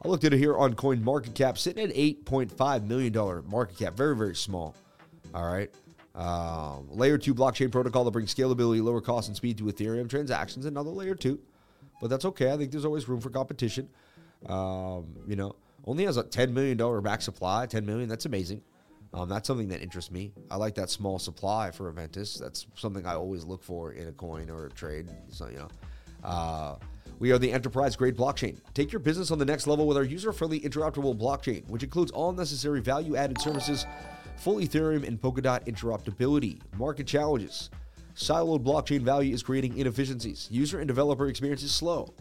[0.03, 3.11] I looked at it here on Coin Market Cap, sitting at eight point five million
[3.11, 4.75] dollar market cap, very very small.
[5.33, 5.71] All right.
[6.15, 10.65] Um, layer two blockchain protocol that brings scalability, lower cost, and speed to Ethereum transactions.
[10.65, 11.39] Another layer two,
[11.99, 12.51] but that's okay.
[12.51, 13.89] I think there's always room for competition.
[14.45, 17.65] Um, you know, only has a ten million dollar back supply.
[17.65, 18.61] Ten million, that's amazing.
[19.13, 20.31] Um, that's something that interests me.
[20.49, 22.39] I like that small supply for Aventus.
[22.39, 25.09] That's something I always look for in a coin or a trade.
[25.29, 25.67] So you know,
[26.23, 26.75] uh,
[27.19, 28.59] we are the enterprise grade blockchain.
[28.73, 32.11] Take your business on the next level with our user friendly, interoperable blockchain, which includes
[32.11, 33.85] all necessary value added services
[34.37, 37.69] full Ethereum and Polkadot interoperability, market challenges.
[38.15, 40.47] Siloed blockchain value is creating inefficiencies.
[40.49, 42.13] User and developer experience is slow.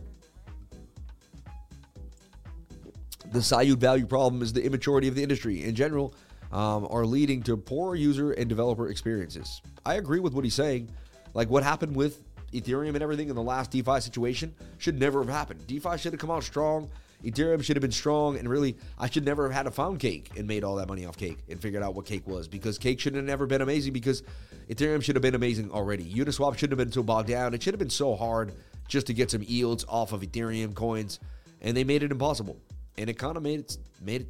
[3.33, 6.15] The siloed value problem is the immaturity of the industry in general,
[6.53, 9.61] um, are leading to poor user and developer experiences.
[9.85, 10.89] I agree with what he's saying.
[11.35, 12.23] Like what happened with
[12.53, 15.67] Ethereum and everything in the last DeFi situation should never have happened.
[15.67, 16.89] DeFi should have come out strong.
[17.25, 20.31] Ethereum should have been strong, and really, I should never have had a found cake
[20.37, 23.01] and made all that money off cake and figured out what cake was because cake
[23.01, 24.23] should have never been amazing because
[24.69, 26.05] Ethereum should have been amazing already.
[26.05, 27.55] Uniswap shouldn't have been so bogged down.
[27.55, 28.53] It should have been so hard
[28.89, 31.21] just to get some yields off of Ethereum coins,
[31.63, 32.61] and they made it impossible.
[32.99, 34.29] And it kind of made it made it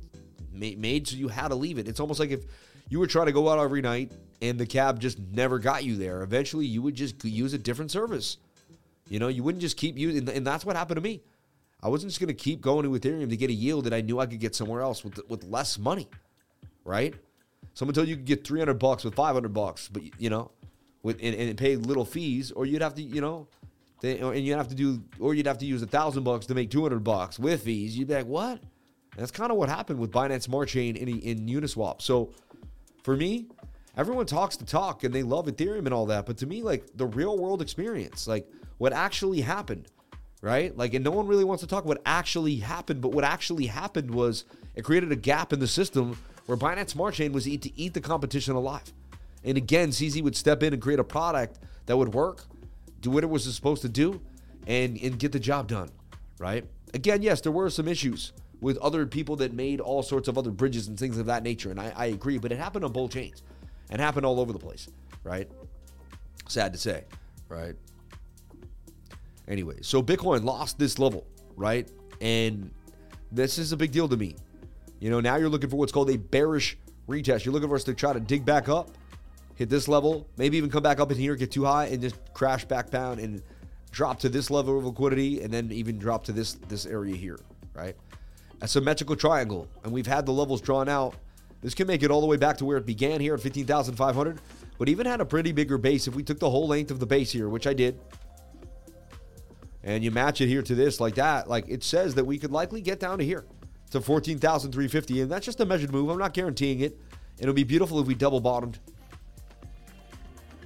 [0.53, 1.89] made, made so you had to leave it.
[1.89, 2.45] It's almost like if
[2.89, 5.97] you were trying to go out every night and the cab just never got you
[5.97, 6.23] there.
[6.23, 8.39] Eventually, you would just use a different service.
[9.09, 11.23] You know, you wouldn't just keep using, and that's what happened to me.
[11.85, 14.01] I wasn't just going to keep going to Ethereum to get a yield that I
[14.01, 16.09] knew I could get somewhere else with with less money,
[16.85, 17.15] right?
[17.75, 20.51] Someone told you you could get 300 bucks with 500 bucks, but you know,
[21.03, 23.49] with and, and pay little fees, or you'd have to, you know,
[24.01, 26.55] they, and you'd have to do, or you'd have to use a thousand bucks to
[26.55, 27.97] make 200 bucks with fees.
[27.99, 28.61] You'd be like, what?
[28.61, 32.03] And that's kind of what happened with Binance Smart Chain in, in Uniswap.
[32.03, 32.33] So
[33.03, 33.47] for me,
[33.97, 36.27] everyone talks the talk and they love Ethereum and all that.
[36.27, 39.89] But to me, like the real world experience, like what actually happened,
[40.45, 40.77] right?
[40.77, 43.01] Like, and no one really wants to talk what actually happened.
[43.01, 47.15] But what actually happened was it created a gap in the system where Binance Smart
[47.15, 48.93] Chain was eat to eat the competition alive.
[49.43, 52.45] And again, CZ would step in and create a product that would work,
[53.01, 54.21] do what it was supposed to do,
[54.67, 55.89] and, and get the job done,
[56.39, 56.67] right?
[56.93, 60.51] Again, yes, there were some issues with other people that made all sorts of other
[60.51, 61.71] bridges and things of that nature.
[61.71, 63.43] And I, I agree, but it happened on both chains
[63.89, 64.89] and happened all over the place,
[65.23, 65.49] right?
[66.49, 67.05] Sad to say,
[67.49, 67.77] right?
[69.49, 71.27] Anyway, so Bitcoin lost this level,
[71.57, 71.89] right?
[72.21, 72.71] And
[73.31, 74.37] this is a big deal to me.
[75.01, 76.79] You know, now you're looking for what's called a bearish
[77.09, 77.45] retest.
[77.45, 78.91] You're looking for us to try to dig back up,
[79.55, 82.17] hit this level, maybe even come back up in here, get too high, and just
[82.33, 83.43] crash back down and
[83.91, 87.39] drop to this level of liquidity, and then even drop to this this area here,
[87.75, 87.97] right?
[88.63, 91.15] A symmetrical triangle, and we've had the levels drawn out.
[91.61, 94.41] This can make it all the way back to where it began here at 15,500,
[94.79, 96.07] but even had a pretty bigger base.
[96.09, 98.01] If we took the whole length of the base here, which I did,
[99.85, 102.51] and you match it here to this like that, like it says that we could
[102.51, 103.45] likely get down to here
[103.91, 105.21] to 14,350.
[105.21, 106.09] And that's just a measured move.
[106.09, 106.99] I'm not guaranteeing it.
[107.39, 108.79] It'll be beautiful if we double bottomed.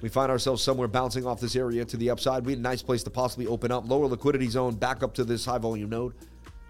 [0.00, 2.46] We find ourselves somewhere bouncing off this area to the upside.
[2.46, 5.24] We had a nice place to possibly open up, lower liquidity zone, back up to
[5.24, 6.14] this high volume node.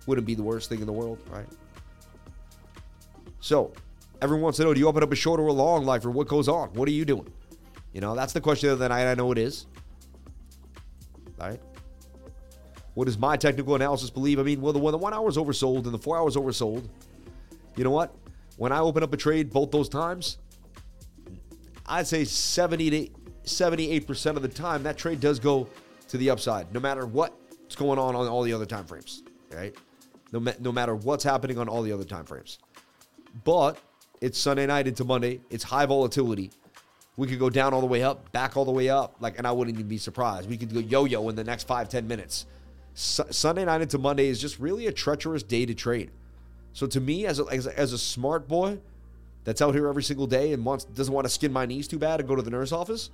[0.07, 1.47] Wouldn't be the worst thing in the world, right?
[3.41, 3.75] So,
[4.23, 6.11] everyone wants to know do you open up a short or a long life or
[6.11, 6.71] what goes on?
[6.71, 7.31] What are you doing?
[7.93, 9.11] You know, that's the question of the night.
[9.11, 9.67] I know it is.
[11.39, 11.61] All right.
[12.99, 14.41] What does my technical analysis believe?
[14.41, 16.89] I mean, well, the one, the one hour is oversold and the four hours oversold.
[17.77, 18.13] You know what?
[18.57, 20.39] When I open up a trade both those times,
[21.87, 23.09] I'd say 70 to
[23.45, 25.69] 78% of the time that trade does go
[26.09, 29.77] to the upside, no matter what's going on on all the other time frames, right?
[30.33, 32.59] No, no matter what's happening on all the other time frames.
[33.45, 33.79] But
[34.21, 35.41] it's Sunday night into Monday.
[35.51, 36.51] It's high volatility.
[37.17, 39.47] We could go down all the way up, back all the way up, like, and
[39.47, 40.51] I wouldn't even be surprised.
[40.51, 42.47] We could go yo-yo in the next five, ten minutes.
[42.99, 46.11] Sunday night into Monday is just really a treacherous day to trade.
[46.73, 48.81] So to me, as a, as a, as a smart boy
[49.45, 51.99] that's out here every single day and wants doesn't want to skin my knees too
[51.99, 53.11] bad and go to the nurse office,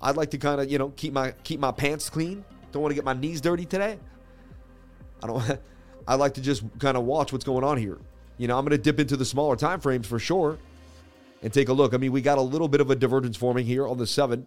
[0.00, 2.46] I'd like to kind of you know keep my keep my pants clean.
[2.72, 3.98] Don't want to get my knees dirty today.
[5.22, 5.60] I don't.
[6.08, 7.98] I like to just kind of watch what's going on here.
[8.38, 10.58] You know, I'm going to dip into the smaller time frames for sure
[11.42, 11.92] and take a look.
[11.92, 14.46] I mean, we got a little bit of a divergence forming here on the seven.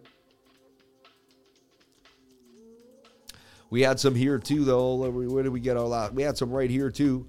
[3.70, 4.94] We had some here too, though.
[5.10, 6.14] Where did we get all that?
[6.14, 7.26] We had some right here too.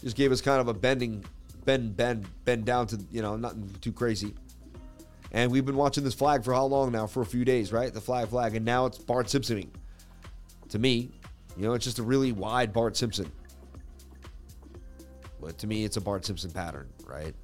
[0.00, 1.24] Just gave us kind of a bending,
[1.64, 4.34] bend, bend, bend down to you know nothing too crazy.
[5.32, 7.06] And we've been watching this flag for how long now?
[7.06, 7.92] For a few days, right?
[7.92, 9.70] The flag, flag, and now it's Bart Simpsoning.
[10.70, 11.10] To me,
[11.56, 13.30] you know, it's just a really wide Bart Simpson.
[15.40, 17.34] But to me, it's a Bart Simpson pattern, right?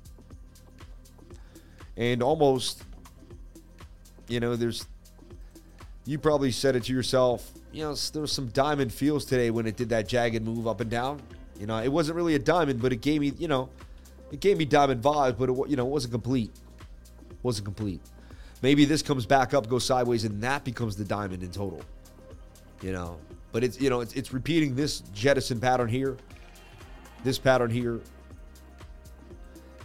[1.96, 2.84] And almost,
[4.28, 4.86] you know, there's.
[6.04, 9.66] You probably said it to yourself you know, there was some diamond feels today when
[9.66, 11.20] it did that jagged move up and down.
[11.58, 13.70] You know, it wasn't really a diamond, but it gave me, you know,
[14.30, 16.50] it gave me diamond vibes, but it, you know, it wasn't complete.
[17.30, 18.00] It wasn't complete.
[18.60, 21.80] Maybe this comes back up, goes sideways, and that becomes the diamond in total.
[22.82, 23.18] You know,
[23.52, 26.16] but it's you know it's, it's repeating this jettison pattern here,
[27.24, 28.00] this pattern here,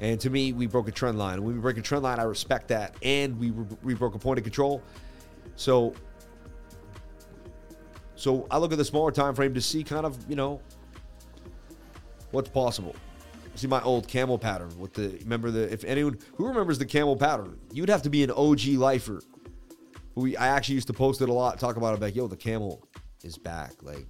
[0.02, 1.44] and to me, we broke a trend line.
[1.44, 3.52] When we break a trend line, I respect that, and we
[3.84, 4.82] we broke a point of control.
[5.56, 5.94] So
[8.18, 10.60] so I look at the smaller time frame to see kind of, you know,
[12.32, 12.96] what's possible.
[13.56, 17.16] See my old camel pattern with the remember the if anyone who remembers the camel
[17.16, 19.22] pattern, you'd have to be an OG lifer.
[20.16, 22.38] We I actually used to post it a lot, talk about it like, yo, the
[22.38, 22.88] camel
[23.24, 23.74] is back.
[23.82, 24.06] Like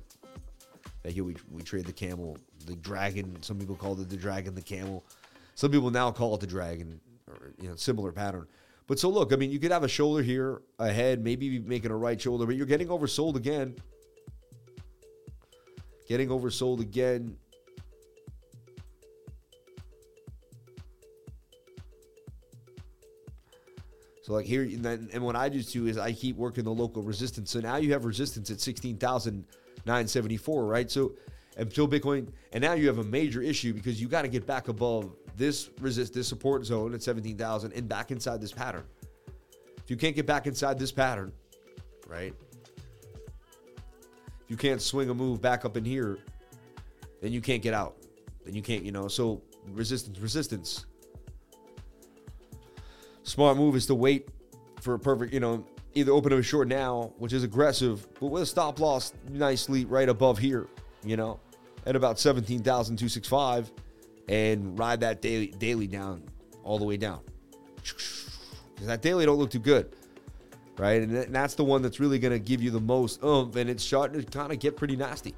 [1.05, 3.41] like yo, we we trade the camel, the dragon.
[3.41, 5.05] Some people call it the dragon, the camel.
[5.55, 8.47] Some people now call it the dragon, or you know, similar pattern.
[8.85, 11.91] But so look, I mean, you could have a shoulder here, a head, maybe making
[11.91, 13.75] a right shoulder, but you're getting oversold again
[16.07, 17.37] getting oversold again.
[24.23, 26.73] So like here, and, then, and what I do too is I keep working the
[26.73, 27.51] local resistance.
[27.51, 29.45] So now you have resistance at sixteen thousand
[29.85, 30.91] nine seventy four, right?
[30.91, 31.13] So
[31.55, 34.67] until Bitcoin, and now you have a major issue because you got to get back
[34.67, 38.83] above this resist, this support zone at seventeen thousand, and back inside this pattern.
[39.77, 41.31] If you can't get back inside this pattern,
[42.05, 42.33] right?
[44.47, 46.19] You can't swing a move back up in here,
[47.21, 47.97] then you can't get out.
[48.45, 49.07] Then you can't, you know.
[49.07, 50.85] So resistance, resistance.
[53.23, 54.29] Smart move is to wait
[54.79, 58.27] for a perfect, you know, either open up a short now, which is aggressive, but
[58.27, 60.67] with a stop loss nicely right above here,
[61.03, 61.39] you know.
[61.87, 63.71] at about 17,265
[64.27, 66.21] and ride that daily daily down
[66.63, 67.21] all the way down.
[67.77, 69.95] Because that daily don't look too good,
[70.77, 71.01] right?
[71.01, 73.83] And that's the one that's really going to give you the most oomph, and it's
[73.83, 75.35] starting to kind of get pretty nasty,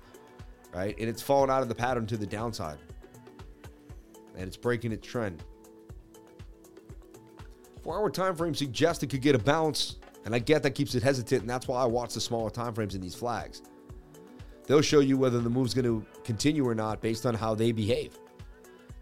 [0.73, 0.95] right?
[0.99, 2.77] And it's falling out of the pattern to the downside,
[4.35, 5.43] and it's breaking its trend.
[7.83, 11.03] Four-hour time frame suggests it could get a bounce, and I get that keeps it
[11.03, 13.61] hesitant, and that's why I watch the smaller time frames in these flags.
[14.67, 17.71] They'll show you whether the move's going to continue or not based on how they
[17.71, 18.19] behave.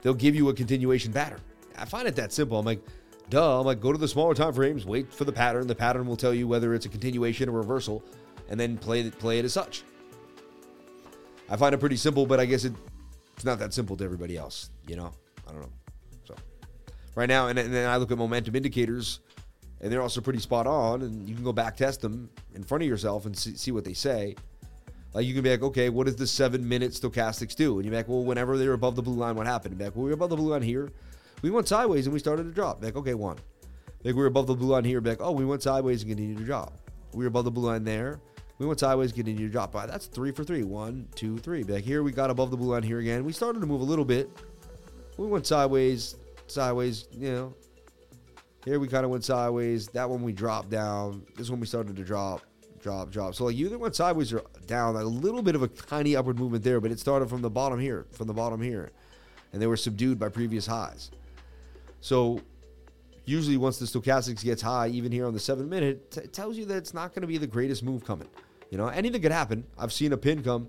[0.01, 1.41] They'll give you a continuation pattern.
[1.77, 2.57] I find it that simple.
[2.57, 2.81] I'm like,
[3.29, 3.59] duh.
[3.59, 5.67] I'm like, go to the smaller time frames, wait for the pattern.
[5.67, 8.03] The pattern will tell you whether it's a continuation or reversal,
[8.49, 9.83] and then play it, play it as such.
[11.49, 12.73] I find it pretty simple, but I guess it,
[13.35, 14.69] it's not that simple to everybody else.
[14.87, 15.11] You know,
[15.47, 15.71] I don't know.
[16.25, 16.35] So
[17.15, 19.21] right now, and, and then I look at momentum indicators,
[19.79, 21.03] and they're also pretty spot on.
[21.03, 23.85] And you can go back test them in front of yourself and see, see what
[23.85, 24.35] they say.
[25.13, 27.77] Like you can be like, okay, what does the seven minute stochastics do?
[27.77, 29.73] And you're like, well, whenever they're above the blue line, what happened?
[29.73, 30.91] And you're like, well, we are above the blue line here.
[31.41, 32.83] We went sideways and we started to drop.
[32.83, 33.37] Like, okay, one.
[34.03, 35.01] Like we were above the blue line here.
[35.01, 36.73] Like, oh, we went sideways and continued to drop.
[37.13, 38.19] We were above the blue line there.
[38.59, 39.71] We went sideways, continued to drop.
[39.71, 40.63] By that's three for three.
[40.63, 41.63] One, two, three.
[41.63, 43.23] Like here, we got above the blue line here again.
[43.23, 44.29] We started to move a little bit.
[45.17, 46.15] We went sideways,
[46.47, 47.07] sideways.
[47.11, 47.55] You know,
[48.65, 49.87] here we kind of went sideways.
[49.89, 51.23] That one we dropped down.
[51.35, 52.41] This one we started to drop
[52.79, 53.35] drop, drop.
[53.35, 56.15] So like you either went sideways or down, like a little bit of a tiny
[56.15, 58.91] upward movement there, but it started from the bottom here, from the bottom here,
[59.51, 61.11] and they were subdued by previous highs.
[62.01, 62.39] So
[63.25, 66.57] usually once the stochastics gets high, even here on the seven minute, t- it tells
[66.57, 68.29] you that it's not going to be the greatest move coming.
[68.69, 69.65] You know, anything could happen.
[69.77, 70.67] I've seen a pin come,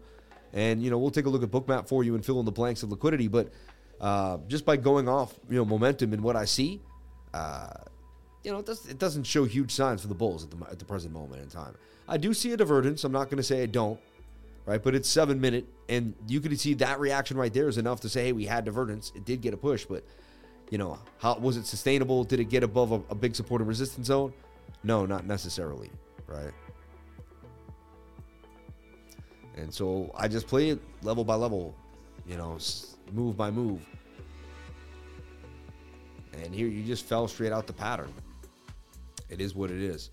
[0.53, 2.53] and you know we'll take a look at bookmap for you and fill in the
[2.53, 3.29] blanks of liquidity.
[3.29, 3.53] But
[4.01, 6.81] uh, just by going off, you know, momentum and what I see,
[7.35, 7.71] uh,
[8.45, 10.79] you know, it, does, it doesn't show huge signs for the Bulls at the, at
[10.79, 11.75] the present moment in time.
[12.07, 13.05] I do see a divergence.
[13.05, 14.01] I'm not going to say I don't,
[14.65, 14.83] right?
[14.83, 18.09] But it's seven minute, and you could see that reaction right there is enough to
[18.09, 19.13] say, hey, we had divergence.
[19.15, 20.05] It did get a push, but
[20.71, 22.25] you know, how was it sustainable?
[22.25, 24.33] Did it get above a, a big support and resistance zone?
[24.83, 25.91] No, not necessarily,
[26.27, 26.53] right?
[29.57, 31.75] And so I just play it level by level,
[32.27, 32.59] you know,
[33.13, 33.81] move by move.
[36.33, 38.13] And here you just fell straight out the pattern.
[39.29, 40.11] It is what it is.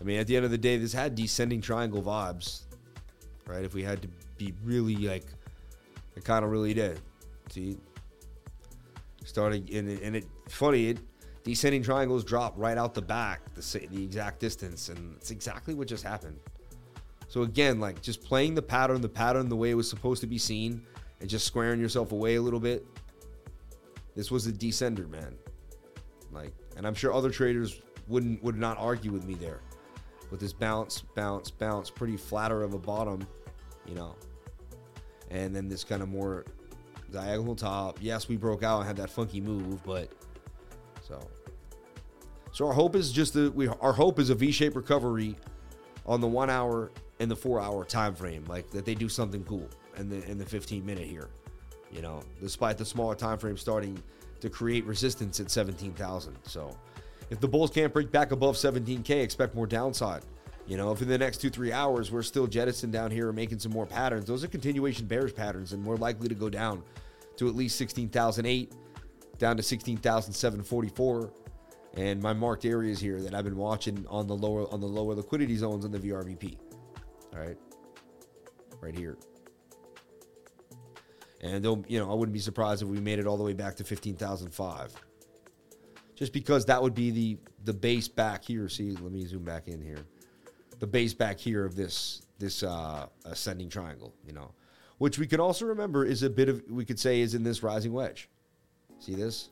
[0.00, 2.62] I mean, at the end of the day, this had descending triangle vibes,
[3.46, 3.64] right?
[3.64, 5.24] If we had to be really like,
[6.14, 7.00] it kind of really did.
[7.50, 7.78] See,
[9.26, 10.98] starting and it, and it funny, it
[11.44, 15.88] descending triangles drop right out the back, the the exact distance, and it's exactly what
[15.88, 16.38] just happened.
[17.28, 20.26] So again, like just playing the pattern, the pattern the way it was supposed to
[20.26, 20.82] be seen,
[21.20, 22.86] and just squaring yourself away a little bit.
[24.14, 25.36] This was a descender, man.
[26.32, 29.60] Like, and I'm sure other traders wouldn't would not argue with me there
[30.30, 33.26] with this bounce, bounce, bounce, pretty flatter of a bottom,
[33.86, 34.16] you know.
[35.30, 36.44] And then this kind of more
[37.12, 37.98] diagonal top.
[38.00, 40.10] Yes, we broke out and had that funky move, but
[41.06, 41.20] so
[42.52, 45.36] so our hope is just that we our hope is a V-shaped recovery
[46.06, 46.90] on the one hour
[47.20, 50.38] and the four hour time frame, like that they do something cool in the in
[50.38, 51.28] the 15 minute here.
[51.90, 54.02] You know, despite the smaller time frame starting
[54.40, 56.36] to create resistance at 17,000.
[56.44, 56.76] So
[57.30, 60.22] if the Bulls can't break back above 17K, expect more downside.
[60.66, 63.36] You know, if in the next two, three hours we're still jettisoned down here and
[63.36, 66.82] making some more patterns, those are continuation bearish patterns and more likely to go down
[67.36, 68.72] to at least 16,008,
[69.38, 71.32] down to 16,744.
[71.94, 75.14] And my marked areas here that I've been watching on the lower on the lower
[75.14, 76.58] liquidity zones on the VRVP.
[77.32, 77.56] All right.
[78.80, 79.16] Right here.
[81.42, 83.52] And they'll, you know, I wouldn't be surprised if we made it all the way
[83.52, 84.94] back to 15,005
[86.16, 88.68] just because that would be the the base back here.
[88.68, 90.06] See, let me zoom back in here.
[90.78, 94.50] The base back here of this this uh, ascending triangle, you know,
[94.98, 97.62] which we can also remember is a bit of we could say is in this
[97.62, 98.28] rising wedge.
[98.98, 99.50] See this?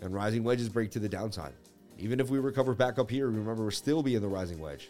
[0.00, 1.52] And rising wedges break to the downside.
[1.98, 4.88] Even if we recover back up here, remember we're still be in the rising wedge.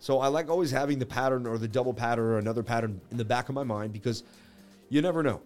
[0.00, 3.16] So I like always having the pattern or the double pattern or another pattern in
[3.16, 4.22] the back of my mind because
[4.90, 5.40] you never know.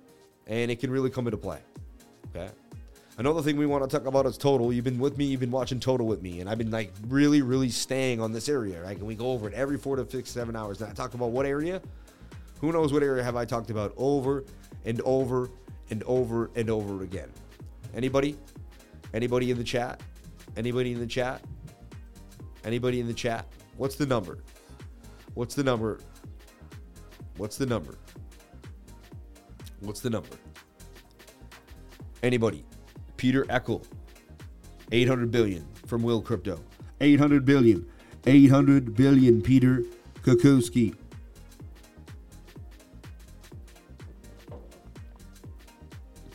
[0.49, 1.61] And it can really come into play.
[2.35, 2.51] Okay.
[3.19, 4.73] Another thing we want to talk about is total.
[4.73, 7.43] You've been with me, you've been watching total with me, and I've been like really,
[7.43, 8.97] really staying on this area, right?
[8.97, 10.81] And we go over it every four to six, seven hours.
[10.81, 11.83] And I talk about what area?
[12.61, 14.45] Who knows what area have I talked about over
[14.85, 15.51] and over
[15.91, 17.29] and over and over again?
[17.93, 18.39] Anybody?
[19.12, 20.01] Anybody in the chat?
[20.57, 21.43] Anybody in the chat?
[22.64, 23.47] Anybody in the chat?
[23.79, 24.39] What's the number?
[25.35, 25.99] What's the number?
[27.37, 27.99] What's the number?
[29.81, 30.37] What's the number?
[32.23, 32.64] Anybody?
[33.19, 33.85] Peter Eckel,
[34.93, 36.59] 800 billion from Will Crypto.
[37.01, 37.87] 800 billion.
[38.27, 39.83] 800 billion, Peter
[40.23, 40.95] Kukuski.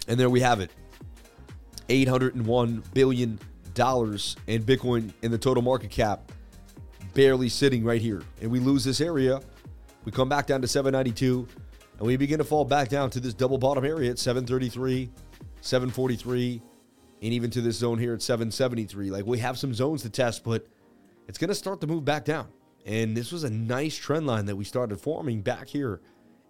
[0.07, 0.71] And there we have it.
[1.89, 3.39] 801 billion
[3.73, 6.31] dollars in Bitcoin in the total market cap
[7.13, 8.21] barely sitting right here.
[8.41, 9.41] And we lose this area,
[10.05, 11.47] we come back down to 792
[11.97, 15.09] and we begin to fall back down to this double bottom area at 733,
[15.61, 16.61] 743
[17.23, 19.09] and even to this zone here at 773.
[19.09, 20.67] Like we have some zones to test, but
[21.27, 22.49] it's going to start to move back down.
[22.85, 26.01] And this was a nice trend line that we started forming back here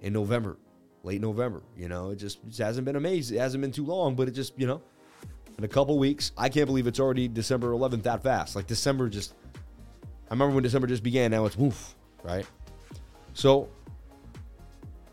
[0.02, 0.58] in November,
[1.04, 1.62] late November.
[1.78, 3.38] You know, it just hasn't been amazing.
[3.38, 4.82] It hasn't been too long, but it just, you know,
[5.60, 8.56] in a couple weeks, I can't believe it's already December 11th that fast.
[8.56, 11.30] Like December just, I remember when December just began.
[11.30, 11.94] Now it's woof,
[12.24, 12.48] right?
[13.36, 13.70] So,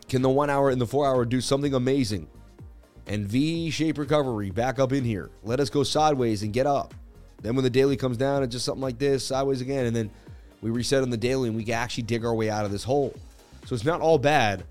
[0.09, 2.27] can the one hour and the four hour do something amazing?
[3.07, 5.29] And V shape recovery back up in here.
[5.43, 6.93] Let us go sideways and get up.
[7.41, 9.85] Then when the daily comes down, it's just something like this, sideways again.
[9.87, 10.11] And then
[10.61, 12.83] we reset on the daily and we can actually dig our way out of this
[12.83, 13.13] hole.
[13.65, 14.63] So it's not all bad,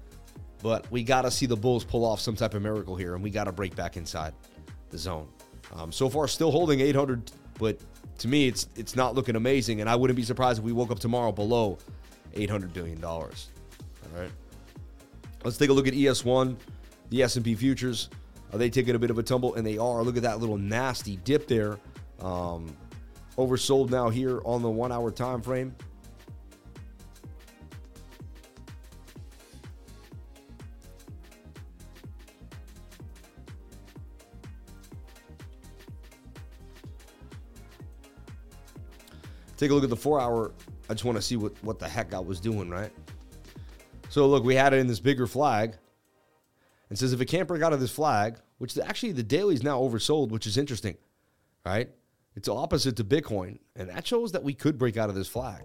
[0.62, 3.22] but we got to see the Bulls pull off some type of miracle here and
[3.22, 4.34] we got to break back inside
[4.90, 5.28] the zone.
[5.74, 7.78] Um, so far, still holding 800, but
[8.18, 9.80] to me, it's it's not looking amazing.
[9.80, 11.78] And I wouldn't be surprised if we woke up tomorrow below
[12.34, 13.48] 800 billion dollars.
[14.04, 14.30] All right,
[15.44, 16.56] let's take a look at ES1,
[17.10, 18.08] the S&P futures.
[18.52, 19.54] Are they taking a bit of a tumble?
[19.54, 20.02] And they are.
[20.02, 21.78] Look at that little nasty dip there.
[22.20, 22.76] Um,
[23.38, 25.74] oversold now here on the one-hour time frame.
[39.56, 40.52] Take a look at the four hour.
[40.88, 42.90] I just want to see what, what the heck I was doing, right?
[44.08, 45.76] So look, we had it in this bigger flag.
[46.90, 49.62] And says if it can't break out of this flag, which actually the daily is
[49.62, 50.96] now oversold, which is interesting,
[51.64, 51.88] right?
[52.36, 55.62] It's opposite to Bitcoin, and that shows that we could break out of this flag.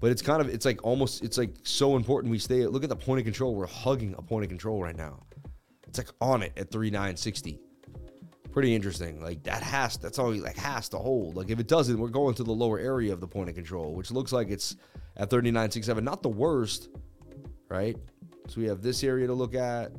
[0.00, 2.66] But it's kind of it's like almost it's like so important we stay.
[2.66, 3.54] Look at the point of control.
[3.54, 5.22] We're hugging a point of control right now.
[5.86, 7.60] It's like on it at 3960
[8.50, 9.22] pretty interesting.
[9.22, 11.36] Like that has that's all like has to hold.
[11.36, 13.94] Like if it doesn't, we're going to the lower area of the point of control,
[13.94, 14.76] which looks like it's
[15.16, 16.02] at 39.67.
[16.02, 16.88] Not the worst,
[17.68, 17.96] right?
[18.48, 19.92] So we have this area to look at,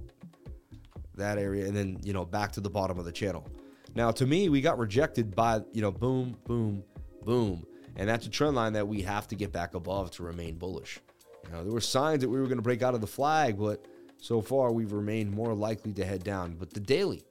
[1.21, 3.47] that area, and then you know back to the bottom of the channel.
[3.95, 6.83] Now to me, we got rejected by you know boom, boom,
[7.23, 7.65] boom,
[7.95, 10.99] and that's a trend line that we have to get back above to remain bullish.
[11.45, 13.57] You know, there were signs that we were going to break out of the flag,
[13.57, 13.85] but
[14.17, 16.55] so far we've remained more likely to head down.
[16.55, 17.23] But the daily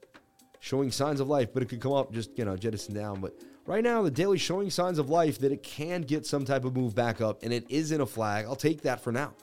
[0.59, 3.19] showing signs of life, but it could come up just, you know, jettison down.
[3.19, 3.33] But
[3.65, 6.75] right now, the daily showing signs of life that it can get some type of
[6.75, 8.45] move back up, and it is in a flag.
[8.45, 9.33] I'll take that for now,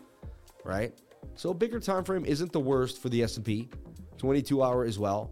[0.64, 0.92] right?
[1.34, 3.68] So bigger time frame isn't the worst for the S&P,
[4.19, 5.31] 22 hour as well.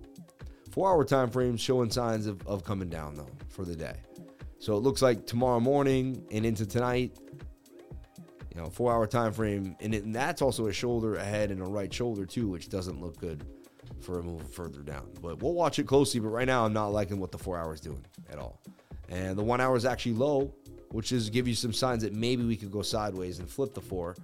[0.71, 3.97] Four hour time frame showing signs of, of coming down though for the day.
[4.59, 7.17] So it looks like tomorrow morning and into tonight,
[8.55, 11.61] you know, four hour time frame, and, it, and that's also a shoulder ahead and
[11.61, 13.45] a right shoulder too, which doesn't look good
[14.01, 15.09] for a move further down.
[15.21, 16.21] But we'll watch it closely.
[16.21, 18.61] But right now, I'm not liking what the four hours doing at all.
[19.09, 20.55] And the one hour is actually low,
[20.91, 23.81] which is give you some signs that maybe we could go sideways and flip the
[23.81, 24.17] four.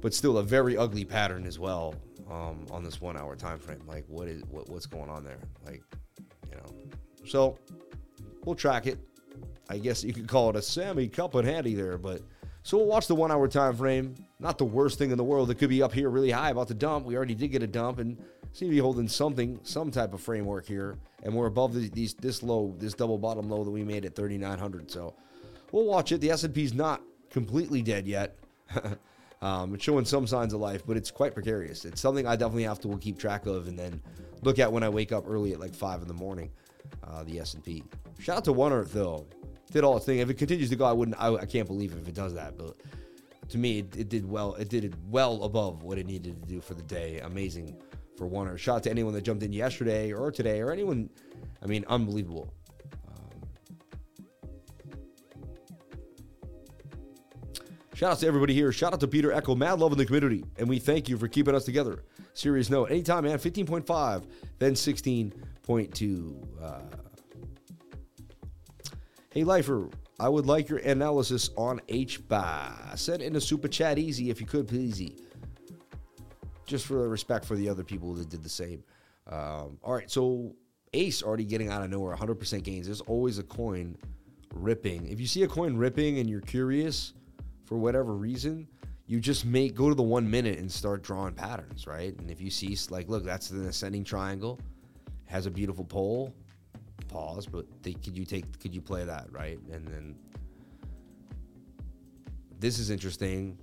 [0.00, 1.94] But still, a very ugly pattern as well
[2.30, 3.82] um, on this one hour time frame.
[3.86, 5.40] Like, what is what, what's going on there?
[5.66, 5.82] Like,
[6.50, 6.74] you know.
[7.24, 7.58] So
[8.44, 8.98] we'll track it.
[9.68, 12.22] I guess you could call it a semi cup and handy there, but
[12.62, 14.14] so we'll watch the one hour time frame.
[14.40, 15.50] Not the worst thing in the world.
[15.50, 17.06] It could be up here really high about the dump.
[17.06, 18.18] We already did get a dump and
[18.52, 20.96] seem to be holding something, some type of framework here.
[21.22, 24.14] And we're above the, these this low, this double bottom low that we made at
[24.14, 24.90] 3,900.
[24.90, 25.14] So
[25.72, 26.20] we'll watch it.
[26.20, 28.36] The S&P's not completely dead yet.
[29.42, 31.84] um, it's showing some signs of life, but it's quite precarious.
[31.84, 34.00] It's something I definitely have to keep track of and then
[34.42, 36.50] look at when I wake up early at like five in the morning.
[37.06, 37.84] Uh, the S&P.
[38.18, 39.26] Shout out to One Earth though
[39.72, 40.18] did all its thing.
[40.18, 41.20] If it continues to go, I wouldn't.
[41.20, 42.56] I, I can't believe it if it does that.
[42.56, 42.76] But
[43.50, 44.54] to me, it, it, did well.
[44.54, 47.20] It did it well above what it needed to do for the day.
[47.20, 47.76] Amazing
[48.16, 48.48] for one.
[48.48, 51.10] Or shot to anyone that jumped in yesterday or today or anyone.
[51.62, 52.52] I mean, unbelievable.
[57.98, 58.70] Shout out to everybody here.
[58.70, 59.56] Shout out to Peter Echo.
[59.56, 60.44] Mad love in the community.
[60.56, 62.04] And we thank you for keeping us together.
[62.32, 62.92] Serious note.
[62.92, 63.38] Anytime, man.
[63.38, 64.24] 15.5,
[64.58, 66.62] then 16.2.
[66.62, 66.80] Uh,
[69.30, 69.88] Hey, Lifer,
[70.18, 72.98] I would like your analysis on HBA.
[72.98, 75.12] Send in a super chat easy if you could, please.
[76.66, 78.82] Just for respect for the other people that did the same.
[79.26, 80.56] Um, all right, so
[80.94, 82.86] Ace already getting out of nowhere, 100% gains.
[82.86, 83.96] There's always a coin
[84.54, 85.06] ripping.
[85.06, 87.12] If you see a coin ripping and you're curious
[87.68, 88.66] for whatever reason,
[89.06, 92.18] you just make go to the one minute and start drawing patterns, right?
[92.18, 94.58] And if you see like, look, that's an ascending triangle,
[95.26, 96.34] has a beautiful pole
[97.08, 99.58] pause, but they, could you take could you play that right?
[99.70, 100.14] And then
[102.58, 103.58] this is interesting.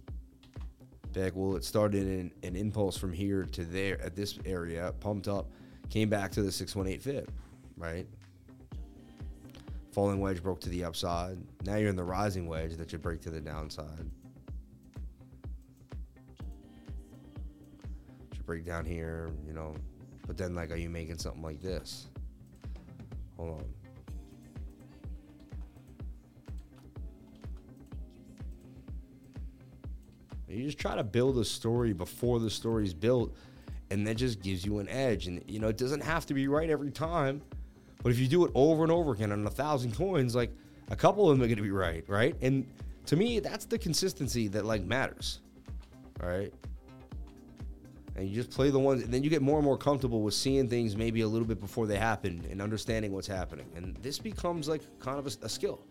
[1.14, 5.30] Back, well, it started in an impulse from here to there at this area, pumped
[5.30, 5.49] up,
[5.89, 7.32] came back to the 618 fib,
[7.78, 8.06] right?
[9.96, 11.38] Falling wedge broke to the upside.
[11.64, 14.12] Now you're in the rising wedge that should break to the downside.
[18.34, 19.74] Should break down here, you know.
[20.28, 22.08] But then, like, are you making something like this?
[23.38, 23.66] Hold on.
[30.50, 33.34] You just try to build a story before the story's built,
[33.91, 35.28] and that just gives you an edge.
[35.28, 37.41] And you know, it doesn't have to be right every time,
[38.06, 40.51] but if you do it over and over again on a thousand coins, like
[40.91, 42.36] a couple of them are going to be right, right?
[42.39, 42.68] And
[43.08, 45.39] to me, that's the consistency that like matters,
[46.22, 46.53] right?
[48.16, 50.36] And you just play the ones, and then you get more and more comfortable with
[50.36, 53.66] seeing things maybe a little bit before they happen and understanding what's happening.
[53.76, 55.82] And this becomes like kind of a, a skill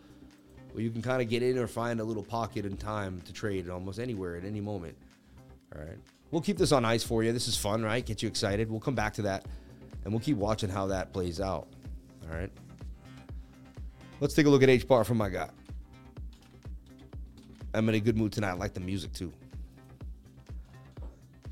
[0.70, 3.32] where you can kind of get in or find a little pocket in time to
[3.32, 4.96] trade almost anywhere at any moment.
[5.74, 5.98] All right.
[6.30, 7.32] We'll keep this on ice for you.
[7.32, 8.06] This is fun, right?
[8.06, 8.70] Get you excited.
[8.70, 9.46] We'll come back to that
[10.04, 11.66] and we'll keep watching how that plays out.
[12.28, 12.50] All right.
[14.20, 15.50] Let's take a look at H bar from my guy.
[17.74, 18.50] I'm in a good mood tonight.
[18.50, 19.32] I like the music too.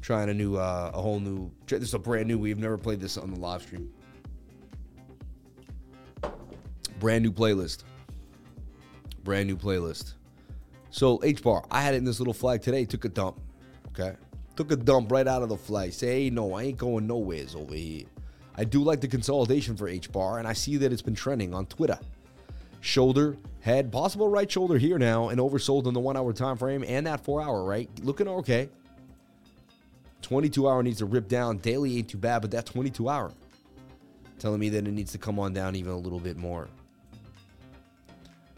[0.00, 1.50] Trying a new, uh, a whole new.
[1.66, 2.38] This is a brand new.
[2.38, 3.92] We've never played this on the live stream.
[6.98, 7.82] Brand new playlist
[9.24, 10.14] brand new playlist.
[10.90, 12.84] So H bar, I had it in this little flag today.
[12.84, 13.40] Took a dump.
[13.88, 14.14] Okay,
[14.56, 15.92] took a dump right out of the flag.
[15.92, 18.04] Say, hey, no, I ain't going nowheres over here.
[18.56, 21.54] I do like the consolidation for H bar, and I see that it's been trending
[21.54, 21.98] on Twitter.
[22.80, 26.84] Shoulder, head, possible right shoulder here now, and oversold in the one hour time frame
[26.86, 27.88] and that four hour, right?
[28.02, 28.68] Looking okay.
[30.22, 31.58] 22 hour needs to rip down.
[31.58, 33.32] Daily ain't too bad, but that 22 hour
[34.38, 36.68] telling me that it needs to come on down even a little bit more.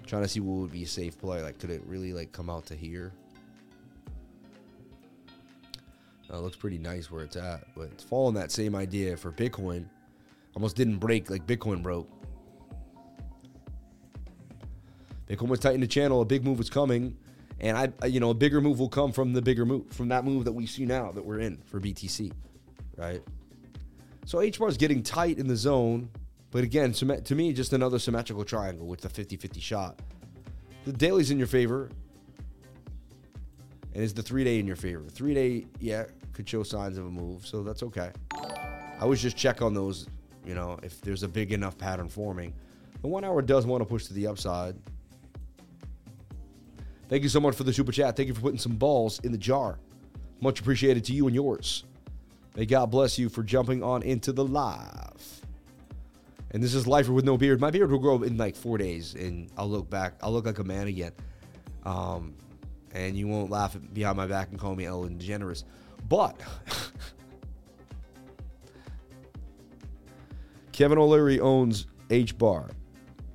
[0.06, 1.42] Trying to see what would be a safe play.
[1.42, 3.12] Like, could it really like come out to here?
[6.34, 9.86] Uh, looks pretty nice where it's at, but it's following that same idea for Bitcoin.
[10.56, 12.10] Almost didn't break like Bitcoin broke.
[15.28, 16.22] Bitcoin was tight in the channel.
[16.22, 17.16] A big move was coming,
[17.60, 20.24] and I, you know, a bigger move will come from the bigger move, from that
[20.24, 22.32] move that we see now that we're in for BTC,
[22.96, 23.22] right?
[24.26, 26.10] So H bar is getting tight in the zone.
[26.50, 30.00] But again, to me, just another symmetrical triangle with the 50 50 shot.
[30.84, 31.90] The daily's in your favor.
[33.94, 35.04] And is the three day in your favor?
[35.08, 38.10] Three day, yeah, could show signs of a move, so that's okay.
[38.32, 40.08] I always just check on those,
[40.44, 42.52] you know, if there's a big enough pattern forming.
[43.02, 44.76] The one hour does want to push to the upside.
[47.08, 48.16] Thank you so much for the super chat.
[48.16, 49.78] Thank you for putting some balls in the jar.
[50.40, 51.84] Much appreciated to you and yours.
[52.56, 55.40] May God bless you for jumping on into the live.
[56.50, 57.60] And this is lifer with no beard.
[57.60, 60.14] My beard will grow in like four days, and I'll look back.
[60.22, 61.12] I'll look like a man again.
[61.84, 62.34] Um,
[62.94, 65.64] and you won't laugh behind my back and call me Ellen DeGeneres.
[66.08, 66.40] But
[70.72, 72.70] Kevin O'Leary owns H Bar.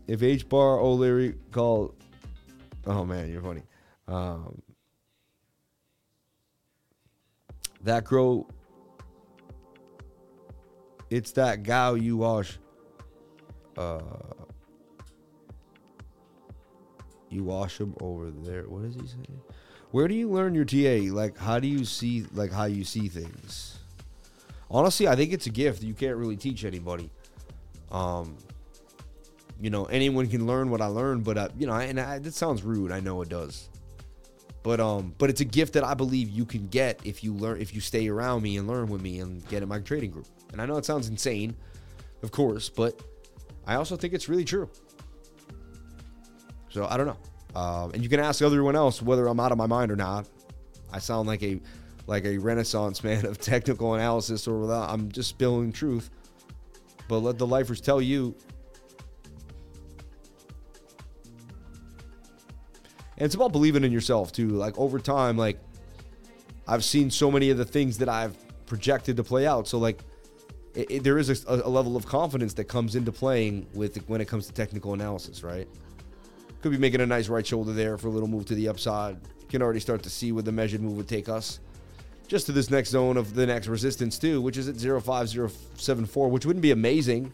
[0.08, 1.96] If H Bar O'Leary called,
[2.88, 3.64] oh man, you're funny.
[4.08, 4.62] Um,
[7.84, 8.48] that grow,
[11.10, 12.58] it's that gal you wash
[13.78, 14.00] uh,
[17.30, 18.64] you wash them over there.
[18.64, 19.30] What does he say?
[19.92, 21.14] Where do you learn your TA?
[21.14, 23.80] Like, how do you see like how you see things?
[24.70, 25.82] Honestly, I think it's a gift.
[25.82, 27.10] You can't really teach anybody.
[27.92, 28.38] Um,
[29.60, 32.34] you know, anyone can learn what I learned, but uh, you know, and I, that
[32.34, 32.92] sounds rude.
[32.92, 33.70] I know it does,
[34.64, 37.60] but um, but it's a gift that I believe you can get if you learn,
[37.60, 40.28] if you stay around me and learn with me and get in my trading group.
[40.52, 41.56] And I know it sounds insane,
[42.22, 43.02] of course, but
[43.66, 44.70] I also think it's really true.
[46.70, 47.60] So I don't know.
[47.60, 50.28] Um, and you can ask everyone else whether I'm out of my mind or not.
[50.92, 51.60] I sound like a
[52.08, 56.10] like a renaissance man of technical analysis, or without, I'm just spilling truth.
[57.08, 58.36] But let the lifers tell you.
[63.18, 64.48] And it's about believing in yourself too.
[64.50, 65.60] Like over time, like
[66.68, 69.68] I've seen so many of the things that I've projected to play out.
[69.68, 70.02] So like
[70.74, 74.22] it, it, there is a, a, level of confidence that comes into playing with when
[74.22, 75.68] it comes to technical analysis, right?
[76.62, 79.18] Could be making a nice right shoulder there for a little move to the upside.
[79.50, 81.60] Can already start to see where the measured move would take us.
[82.28, 86.46] Just to this next zone of the next resistance too, which is at 05074, which
[86.46, 87.34] wouldn't be amazing.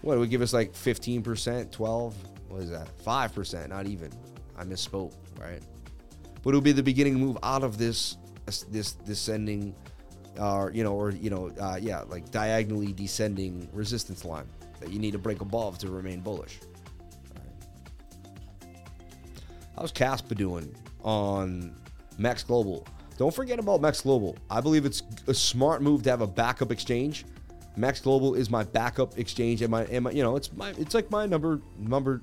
[0.00, 2.14] What, would give us like 15%, 12?
[2.48, 2.88] What is that?
[3.04, 4.10] 5%, not even.
[4.56, 5.60] I misspoke, right?
[6.42, 8.16] But it would be the beginning move out of this
[8.70, 9.74] this descending
[10.38, 14.46] or you know, or you know, uh, yeah, like diagonally descending resistance line
[14.80, 16.60] that you need to break above to remain bullish.
[19.76, 21.74] How's Kaspa doing on
[22.18, 22.86] Max Global?
[23.18, 24.36] don't forget about Max Global.
[24.50, 27.24] I believe it's a smart move to have a backup exchange.
[27.76, 30.94] Max Global is my backup exchange, and my, and my you know, it's my, it's
[30.94, 32.22] like my number, number,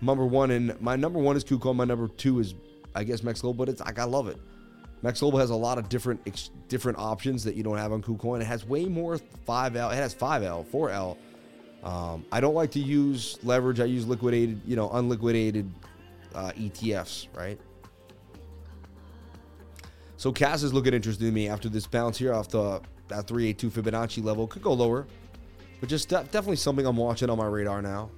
[0.00, 1.76] number one, and my number one is KuCoin.
[1.76, 2.54] My number two is,
[2.94, 3.64] I guess, Max Global.
[3.64, 4.38] But it's like I love it.
[5.02, 8.02] Max Global has a lot of different ex, different options that you don't have on
[8.02, 8.40] KuCoin.
[8.40, 9.92] It has way more 5L.
[9.92, 11.16] It has 5L, 4L.
[11.84, 13.78] Um, I don't like to use leverage.
[13.78, 15.70] I use liquidated, you know, unliquidated
[16.34, 17.58] uh, ETFs, right?
[20.16, 23.70] So Cass is looking interesting to me after this bounce here off the that 382
[23.70, 24.46] Fibonacci level.
[24.46, 25.06] Could go lower,
[25.80, 28.10] but just de- definitely something I'm watching on my radar now.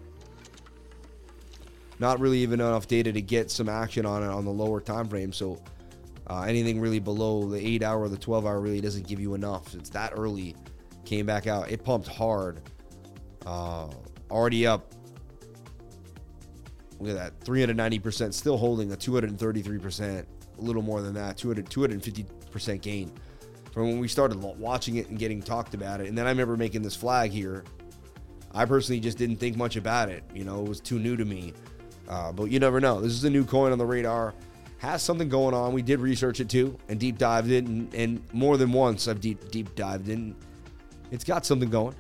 [1.99, 5.09] Not really even enough data to get some action on it on the lower time
[5.09, 5.33] frame.
[5.33, 5.61] So
[6.29, 9.35] uh, anything really below the eight hour or the 12 hour really doesn't give you
[9.35, 9.75] enough.
[9.75, 10.55] It's that early.
[11.05, 11.71] Came back out.
[11.71, 12.61] It pumped hard.
[13.47, 13.89] Uh,
[14.31, 14.93] already up.
[16.99, 17.41] Look at that.
[17.41, 18.33] 390%.
[18.33, 20.25] Still holding a 233%.
[20.59, 21.37] A little more than that.
[21.37, 23.13] 200, 250% gain
[23.77, 26.09] from when we started watching it and getting talked about it.
[26.09, 27.63] And then I remember making this flag here.
[28.55, 30.25] I personally just didn't think much about it.
[30.35, 31.53] You know, it was too new to me.
[32.09, 33.03] Uh, but you never know.
[33.03, 34.33] This is a new coin on the radar.
[34.79, 35.75] Has something going on.
[35.75, 37.67] We did research it too and deep dived in.
[37.67, 40.35] And, and more than once, I've deep deep dived in.
[41.11, 41.95] It's got something going.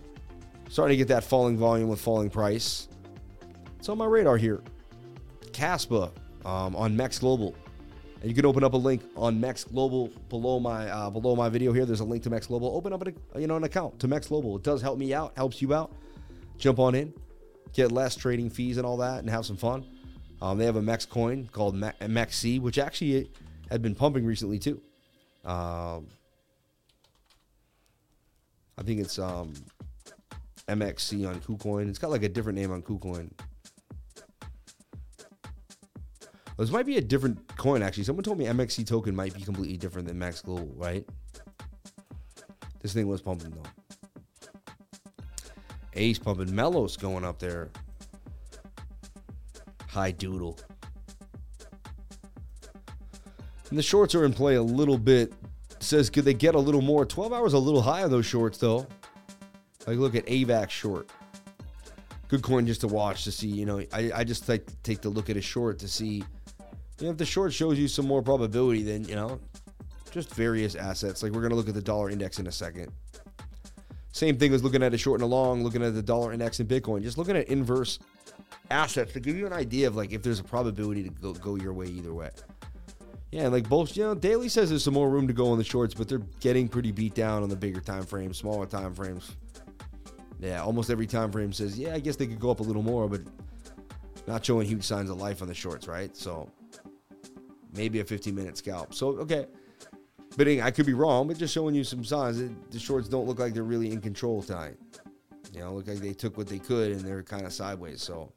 [0.70, 2.88] Starting to get that falling volume with falling price.
[3.78, 4.62] It's on my radar here.
[5.56, 6.10] Kaspa
[6.44, 7.54] um, on Mex Global.
[8.20, 11.48] And you can open up a link on Mex Global below my uh, below my
[11.48, 11.86] video here.
[11.86, 12.74] There's a link to Mex Global.
[12.76, 14.56] Open up a, you know an account to Mex Global.
[14.56, 15.92] It does help me out, helps you out.
[16.58, 17.12] Jump on in,
[17.72, 19.84] get less trading fees and all that, and have some fun.
[20.40, 23.30] Um, they have a Mex coin called Max C, which actually
[23.70, 24.80] had been pumping recently too.
[25.44, 26.08] Um,
[28.78, 29.54] I think it's um,
[30.68, 31.88] MXC on KuCoin.
[31.88, 33.30] It's got like a different name on KuCoin.
[36.58, 38.04] This might be a different coin, actually.
[38.04, 41.06] Someone told me MXC token might be completely different than Max Global, right?
[42.80, 44.40] This thing was pumping, though.
[45.94, 46.54] Ace pumping.
[46.54, 47.68] Melos going up there.
[49.88, 50.58] High doodle.
[53.68, 55.34] And the shorts are in play a little bit.
[55.80, 57.04] says, could they get a little more?
[57.04, 58.86] 12 hours a little high on those shorts, though.
[59.86, 61.10] Like, look at AVAX short.
[62.28, 63.48] Good coin just to watch to see.
[63.48, 66.24] You know, I, I just like take the look at a short to see
[67.00, 69.38] know, if the short shows you some more probability, then, you know,
[70.10, 71.22] just various assets.
[71.22, 72.90] Like we're going to look at the dollar index in a second.
[74.12, 76.58] Same thing as looking at a short and a long, looking at the dollar index
[76.58, 77.02] in Bitcoin.
[77.02, 77.98] Just looking at inverse
[78.70, 81.56] assets to give you an idea of like if there's a probability to go, go
[81.56, 82.30] your way either way.
[83.30, 85.64] Yeah, like both, you know, Daily says there's some more room to go on the
[85.64, 89.36] shorts, but they're getting pretty beat down on the bigger time frames, smaller time frames.
[90.40, 92.82] Yeah, almost every time frame says, yeah, I guess they could go up a little
[92.82, 93.20] more, but
[94.26, 96.16] not showing huge signs of life on the shorts, right?
[96.16, 96.50] So
[97.76, 98.94] maybe a 15 minute scalp.
[98.94, 99.46] So, okay.
[100.36, 102.42] But I could be wrong, but just showing you some signs.
[102.70, 104.76] The shorts don't look like they're really in control tonight.
[105.52, 108.02] You know, look like they took what they could and they're kind of sideways.
[108.02, 108.30] So,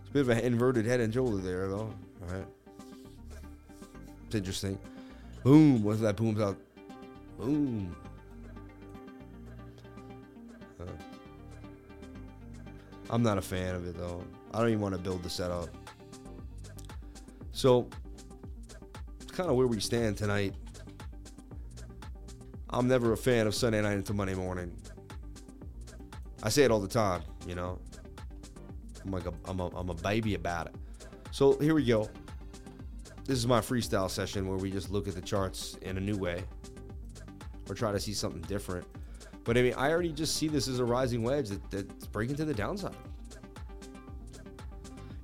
[0.00, 1.92] it's a bit of an inverted head and shoulder there, though.
[2.22, 2.46] All right.
[4.26, 4.78] It's interesting.
[5.42, 5.82] Boom.
[5.82, 6.56] What if that booms out?
[7.38, 7.94] Boom.
[13.10, 14.22] I'm not a fan of it though.
[14.52, 15.68] I don't even want to build the setup.
[17.52, 17.88] So,
[19.20, 20.54] it's kind of where we stand tonight.
[22.70, 24.76] I'm never a fan of Sunday night into Monday morning.
[26.42, 27.78] I say it all the time, you know.
[29.04, 30.76] I'm like a, I'm a, I'm a baby about it.
[31.30, 32.08] So here we go.
[33.24, 36.16] This is my freestyle session where we just look at the charts in a new
[36.16, 36.44] way
[37.68, 38.86] or try to see something different.
[39.44, 42.36] But I mean, I already just see this as a rising wedge that, that's breaking
[42.36, 42.96] to the downside.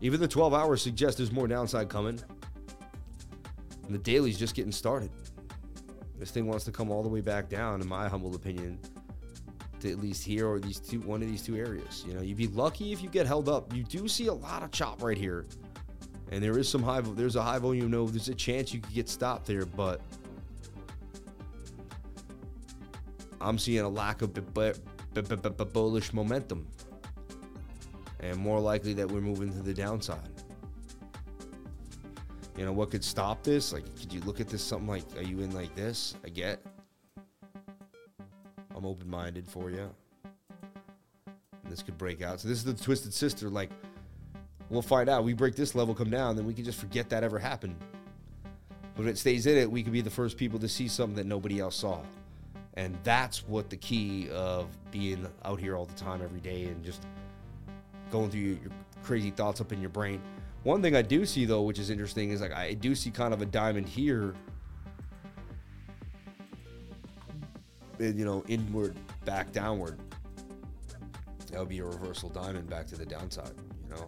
[0.04, 2.20] Even the 12 hours suggest there's more downside coming.
[3.86, 5.08] And the daily's just getting started.
[6.18, 8.78] This thing wants to come all the way back down, in my humble opinion,
[9.80, 12.04] to at least here or these two, one of these two areas.
[12.06, 13.74] You know, you'd be lucky if you get held up.
[13.74, 15.46] You do see a lot of chop right here,
[16.30, 17.00] and there is some high.
[17.00, 18.12] There's a high volume node.
[18.12, 20.02] There's a chance you could get stopped there, but
[23.40, 24.34] I'm seeing a lack of
[25.72, 26.66] bullish momentum
[28.24, 30.18] and more likely that we're moving to the downside.
[32.56, 33.72] You know, what could stop this?
[33.72, 36.16] Like, could you look at this something like, are you in like this?
[36.24, 36.60] I get.
[38.74, 39.90] I'm open minded for you.
[41.62, 42.40] And this could break out.
[42.40, 43.50] So, this is the Twisted Sister.
[43.50, 43.70] Like,
[44.70, 45.24] we'll find out.
[45.24, 47.76] We break this level, come down, then we can just forget that ever happened.
[48.96, 51.16] But if it stays in it, we could be the first people to see something
[51.16, 52.00] that nobody else saw.
[52.74, 56.82] And that's what the key of being out here all the time, every day, and
[56.84, 57.02] just
[58.14, 58.58] going through your,
[59.02, 60.22] crazy thoughts up in your brain.
[60.62, 63.34] One thing I do see though, which is interesting, is like I do see kind
[63.34, 64.34] of a diamond here.
[67.98, 69.98] And, you know, inward, back downward.
[71.50, 73.52] That would be a reversal diamond back to the downside,
[73.82, 74.06] you know.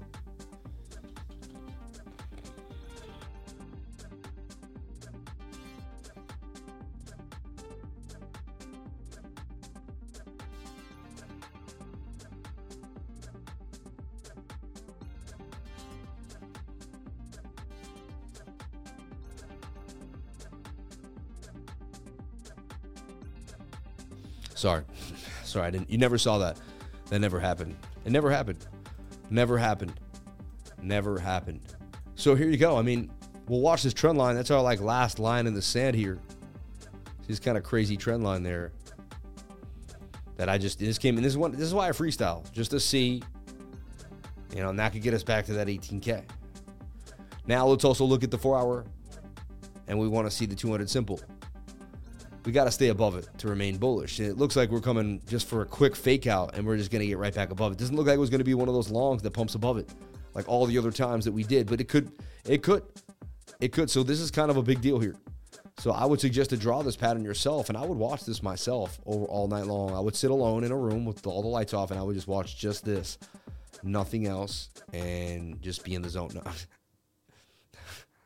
[24.66, 24.82] Sorry.
[25.44, 25.88] Sorry, I didn't.
[25.88, 26.58] You never saw that.
[27.10, 27.76] That never happened.
[28.04, 28.66] It never happened.
[29.30, 29.92] Never happened.
[30.82, 31.60] Never happened.
[32.16, 32.76] So here you go.
[32.76, 33.08] I mean,
[33.46, 34.34] we'll watch this trend line.
[34.34, 36.18] That's our like last line in the sand here.
[37.28, 38.72] This kind of crazy trend line there.
[40.36, 42.72] That I just this came and this is one this is why I freestyle just
[42.72, 43.22] to see,
[44.52, 46.24] you know, and that could get us back to that 18k.
[47.46, 48.84] Now let's also look at the four hour,
[49.86, 51.20] and we want to see the 200 simple
[52.47, 54.20] we got to stay above it to remain bullish.
[54.20, 56.92] And it looks like we're coming just for a quick fake out and we're just
[56.92, 57.78] going to get right back above it.
[57.78, 59.76] Doesn't look like it was going to be one of those longs that pumps above
[59.78, 59.90] it
[60.32, 62.12] like all the other times that we did, but it could,
[62.44, 62.84] it could,
[63.59, 63.90] it could.
[63.90, 65.16] So this is kind of a big deal here.
[65.78, 69.01] So I would suggest to draw this pattern yourself, and I would watch this myself
[69.07, 69.94] over all night long.
[69.94, 72.14] I would sit alone in a room with all the lights off, and I would
[72.14, 73.18] just watch just this,
[73.82, 76.40] nothing else, and just be in the zone.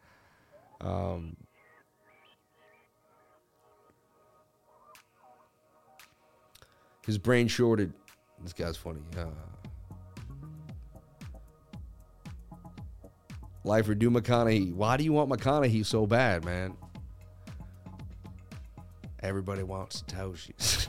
[0.80, 1.36] um,
[7.10, 7.92] His brain shorted.
[8.40, 9.00] This guy's funny.
[9.18, 9.24] Uh,
[13.64, 14.72] Lifer, do McConaughey.
[14.72, 16.76] Why do you want McConaughey so bad, man?
[19.24, 20.86] Everybody wants Satoshi.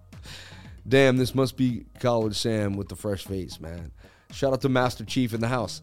[0.86, 3.90] Damn, this must be College Sam with the fresh face, man.
[4.30, 5.82] Shout out to Master Chief in the house.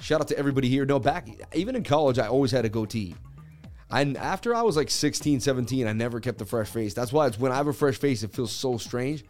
[0.00, 0.86] Shout out to everybody here.
[0.86, 3.16] No, back even in college, I always had a goatee.
[3.90, 6.92] And after I was like 16, 17, I never kept a fresh face.
[6.92, 9.24] That's why it's when I have a fresh face, it feels so strange.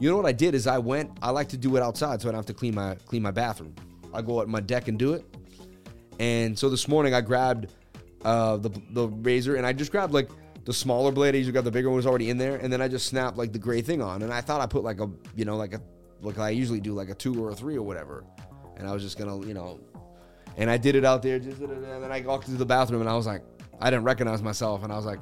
[0.00, 1.10] You know what I did is I went.
[1.22, 3.30] I like to do it outside, so I don't have to clean my clean my
[3.30, 3.74] bathroom.
[4.14, 5.24] I go out my deck and do it.
[6.18, 7.72] And so this morning I grabbed
[8.24, 10.30] uh, the the razor and I just grabbed like
[10.64, 11.34] the smaller blade.
[11.34, 13.36] I usually got the bigger one was already in there, and then I just snapped
[13.36, 14.22] like the gray thing on.
[14.22, 15.82] And I thought I put like a you know like a
[16.22, 18.24] like I usually do like a two or a three or whatever.
[18.76, 19.80] And I was just gonna you know,
[20.56, 21.38] and I did it out there.
[21.38, 23.42] Just and then I walked to the bathroom and I was like,
[23.80, 25.20] I didn't recognize myself, and I was like,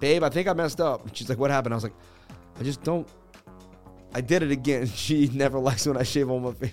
[0.00, 1.94] "Babe, I think I messed up." And she's like, "What happened?" I was like,
[2.58, 3.08] "I just don't."
[4.14, 4.86] I did it again.
[4.94, 6.72] She never likes when I shave on my face.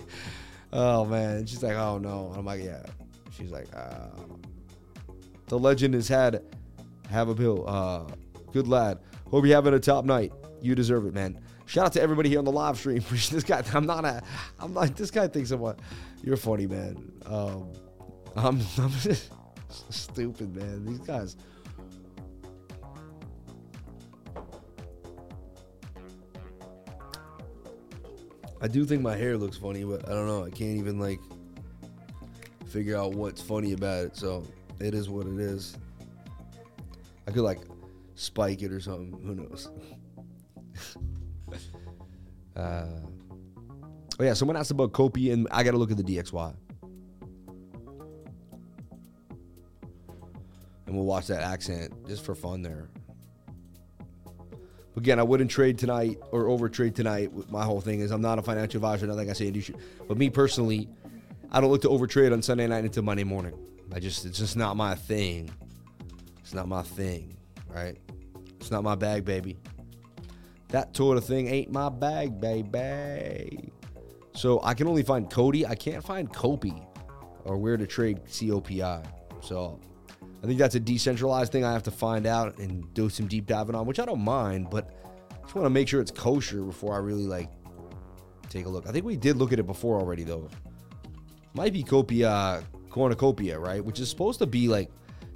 [0.72, 2.84] Oh man, she's like, "Oh no," I'm like, "Yeah."
[3.38, 4.08] She's like, uh,
[5.48, 6.44] "The legend has had
[7.10, 7.68] have a pill.
[7.68, 8.06] Uh,
[8.52, 9.00] good lad.
[9.30, 10.32] Hope you're having a top night.
[10.62, 13.04] You deserve it, man." Shout out to everybody here on the live stream.
[13.10, 14.22] this guy, I'm not a,
[14.60, 15.80] I'm like this guy thinks I'm what.
[16.24, 17.12] You're funny, man.
[17.26, 17.74] Um,
[18.36, 19.32] I'm, I'm just,
[19.90, 20.86] Stupid, man.
[20.86, 21.38] These guys.
[28.62, 30.44] I do think my hair looks funny, but I don't know.
[30.44, 31.20] I can't even like
[32.68, 34.18] figure out what's funny about it.
[34.18, 34.44] So
[34.80, 35.78] it is what it is.
[37.28, 37.60] I could like
[38.16, 39.20] spike it or something.
[39.24, 39.70] Who knows?
[42.56, 42.86] uh,
[44.20, 46.56] oh yeah, someone asked about Kopi, and I got to look at the DXY.
[50.96, 52.90] We'll watch that accent just for fun there.
[54.98, 57.32] Again, I wouldn't trade tonight or over trade tonight.
[57.52, 59.78] My whole thing is I'm not a financial advisor, not like I say you should.
[60.08, 60.88] But me personally,
[61.52, 63.54] I don't look to over trade on Sunday night until Monday morning.
[63.94, 65.50] I just it's just not my thing.
[66.40, 67.36] It's not my thing,
[67.68, 67.98] right?
[68.60, 69.58] It's not my bag, baby.
[70.70, 73.72] That sort of thing ain't my bag, baby.
[74.34, 75.66] So I can only find Cody.
[75.66, 76.86] I can't find Kopi
[77.44, 79.06] or where to trade COPI.
[79.42, 79.80] So
[80.46, 83.48] I think that's a decentralized thing I have to find out and do some deep
[83.48, 84.92] diving on, which I don't mind, but
[85.32, 87.50] I just want to make sure it's kosher before I really like
[88.48, 88.88] take a look.
[88.88, 90.48] I think we did look at it before already though.
[91.56, 93.84] Might be Copia Cornucopia, right?
[93.84, 94.92] Which is supposed to be like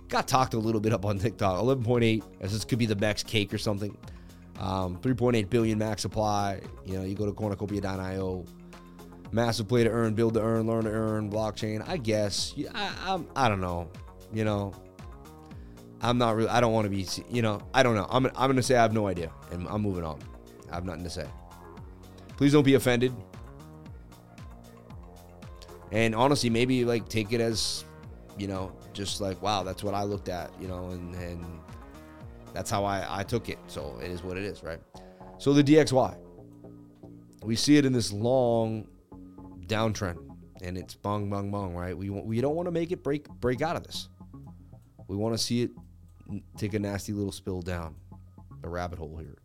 [0.10, 1.60] got talked a little bit up on TikTok.
[1.60, 3.98] 11.8 as this could be the max cake or something.
[4.60, 6.62] Um, 3.8 billion max supply.
[6.86, 8.46] You know, you go to cornucopia.io.
[9.32, 11.84] Massive play to earn, build to earn, learn to earn, blockchain.
[11.88, 12.54] I guess.
[12.76, 13.90] I, I, I don't know.
[14.32, 14.74] You know,
[16.02, 16.50] I'm not really.
[16.50, 17.06] I don't want to be.
[17.30, 18.08] You know, I don't know.
[18.10, 18.26] I'm.
[18.28, 20.20] I'm gonna say I have no idea, and I'm moving on.
[20.72, 21.28] I have nothing to say.
[22.38, 23.14] Please don't be offended.
[25.92, 27.84] And honestly, maybe like take it as,
[28.38, 31.46] you know, just like wow, that's what I looked at, you know, and and
[32.54, 33.58] that's how I I took it.
[33.68, 34.80] So it is what it is, right?
[35.38, 36.16] So the DXY,
[37.44, 38.88] we see it in this long
[39.66, 40.18] downtrend.
[40.62, 41.98] and it's bong bong bong, right?
[41.98, 44.10] We we don't want to make it break break out of this.
[45.08, 45.72] We want to see it
[46.58, 47.96] take a nasty little spill down
[48.62, 49.38] the rabbit hole here.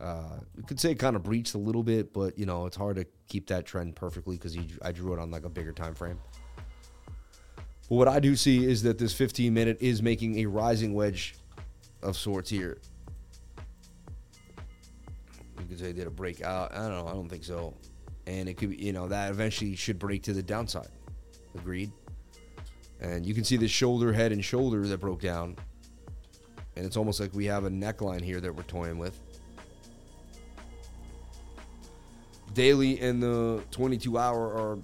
[0.00, 2.76] Uh, we could say it kind of breached a little bit, but you know it's
[2.76, 5.94] hard to keep that trend perfectly because I drew it on like a bigger time
[5.94, 6.18] frame.
[7.88, 11.34] But what I do see is that this 15 minute is making a rising wedge
[12.02, 12.78] of sorts here.
[15.58, 16.72] You could say did a breakout.
[16.72, 17.06] I don't know.
[17.06, 17.74] I don't think so.
[18.26, 20.88] And it could be, you know, that eventually should break to the downside.
[21.54, 21.92] Agreed.
[23.00, 25.56] And you can see the shoulder, head, and shoulder that broke down.
[26.76, 29.18] And it's almost like we have a neckline here that we're toying with.
[32.54, 34.78] Daily and the 22 hour are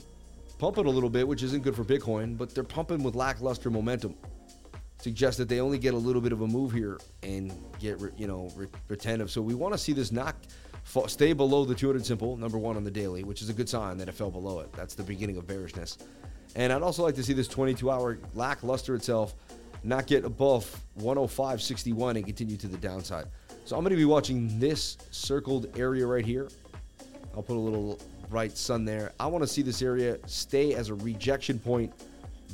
[0.59, 4.14] pumping a little bit, which isn't good for Bitcoin, but they're pumping with lackluster momentum.
[4.99, 8.26] Suggests that they only get a little bit of a move here and get, you
[8.26, 8.51] know,
[8.89, 9.30] retentive.
[9.30, 10.37] So we want to see this knock
[11.09, 13.99] stay below the 200 simple, number one on the daily, which is a good sign
[13.99, 14.72] that it fell below it.
[14.72, 15.99] That's the beginning of bearishness.
[16.55, 19.34] And I'd also like to see this 22 hour lackluster itself
[19.87, 20.64] not get above
[20.99, 23.26] 105.61 and continue to the downside.
[23.64, 26.49] So I'm going to be watching this circled area right here.
[27.34, 27.99] I'll put a little
[28.30, 29.12] bright sun there.
[29.20, 31.93] I want to see this area stay as a rejection point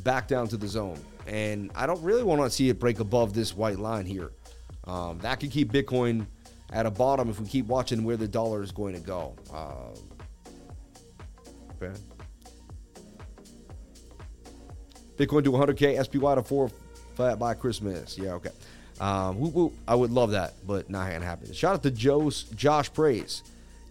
[0.02, 0.98] back down to the zone.
[1.26, 4.32] And I don't really want to see it break above this white line here.
[4.84, 6.26] Um, that could keep Bitcoin
[6.72, 9.36] at a bottom if we keep watching where the dollar is going to go.
[9.52, 9.96] Uh.
[15.16, 16.70] Bitcoin to 100K, SPY to 4
[17.14, 18.18] flat by Christmas.
[18.18, 18.50] Yeah, okay.
[19.00, 19.72] Um, whoop, whoop.
[19.88, 21.52] I would love that, but not to happen.
[21.52, 23.42] Shout out to Joe's Josh Praise.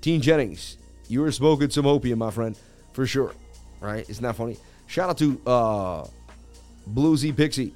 [0.01, 2.57] Teen Jennings, you were smoking some opium, my friend,
[2.93, 3.34] for sure.
[3.80, 4.09] Right?
[4.09, 4.57] Isn't that funny?
[4.88, 6.07] Shout out to uh,
[6.89, 7.74] Bluesy Pixie.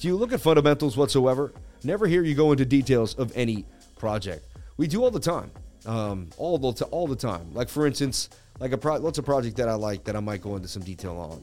[0.00, 1.52] Do you look at fundamentals whatsoever?
[1.84, 3.64] Never hear you go into details of any
[3.98, 4.44] project.
[4.76, 5.50] We do all the time,
[5.86, 7.52] um, all the all the time.
[7.52, 8.28] Like for instance,
[8.60, 10.82] like a pro- what's a project that I like that I might go into some
[10.82, 11.42] detail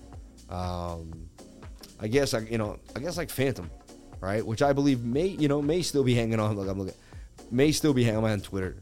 [0.49, 1.01] on.
[1.01, 1.29] Um,
[2.05, 3.71] I guess I you know I guess like Fantom,
[4.21, 4.45] right?
[4.45, 6.55] Which I believe may you know may still be hanging on.
[6.55, 6.93] Look, I'm looking,
[7.49, 8.75] may still be hanging on Twitter.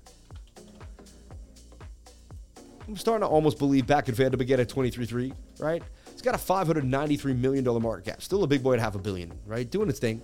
[2.86, 5.82] I'm starting to almost believe back in Fantom again at 23.3, right?
[6.12, 9.00] It's got a 593 million dollar market cap, still a big boy at half a
[9.00, 9.72] billion, right?
[9.72, 10.22] Doing its thing.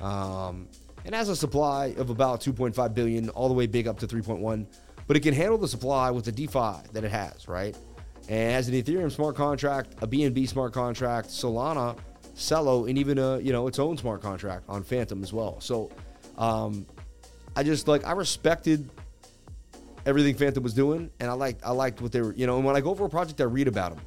[0.00, 0.66] Um,
[1.04, 4.64] and has a supply of about 2.5 billion, all the way big up to 3.1.
[5.06, 7.76] But it can handle the supply with the DeFi that it has, right?
[8.30, 11.98] And it has an Ethereum smart contract, a BNB smart contract, Solana,
[12.40, 15.60] Celo, and even a you know its own smart contract on Fantom as well.
[15.60, 15.90] So,
[16.38, 16.86] um,
[17.54, 18.88] I just like I respected
[20.06, 22.56] everything Fantom was doing, and I liked I liked what they were you know.
[22.56, 24.04] And when I go over a project, I read about them,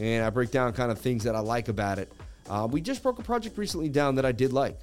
[0.00, 2.12] and I break down kind of things that I like about it.
[2.50, 4.78] Uh, we just broke a project recently down that I did like.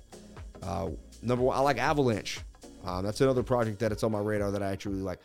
[0.64, 0.90] Uh,
[1.22, 2.40] number one, I like Avalanche.
[2.86, 5.20] Um, that's another project that it's on my radar that I truly like.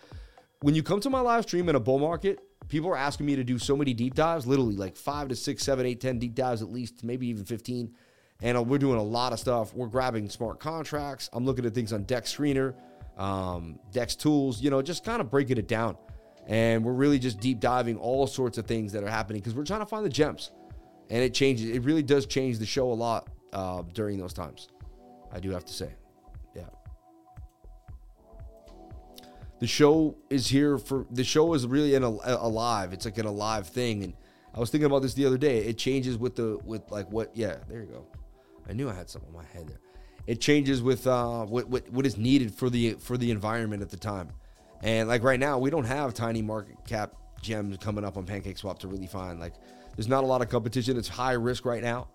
[0.61, 2.41] When you come to my live stream in a bull market,
[2.75, 5.63] people are asking me to do so many deep dives, literally like five to six,
[5.63, 7.95] seven, eight, ten deep dives at least, maybe even 15.
[8.43, 9.73] And uh, we're doing a lot of stuff.
[9.73, 11.31] We're grabbing smart contracts.
[11.33, 12.75] I'm looking at things on Dex Screener,
[13.17, 15.97] um, Dex Tools, you know, just kind of breaking it down.
[16.49, 19.65] And we're really just deep diving all sorts of things that are happening because we're
[19.65, 20.51] trying to find the gems.
[21.11, 24.67] And it changes, it really does change the show a lot uh, during those times.
[25.33, 25.91] I do have to say.
[29.65, 32.93] The show is here for the show is really an alive.
[32.93, 34.13] It's like an alive thing and
[34.55, 35.61] I was thinking about this the other day.
[35.61, 38.07] It changes with the with like what yeah, there you go.
[38.69, 39.81] I knew I had something on my head there.
[40.27, 43.89] It changes with uh what what, what is needed for the for the environment at
[43.89, 44.29] the time.
[44.83, 48.59] And like right now, we don't have tiny market cap gems coming up on Pancake
[48.59, 49.41] Swap to really find.
[49.41, 49.55] Like
[49.97, 50.99] there's not a lot of competition.
[50.99, 52.09] It's high risk right now.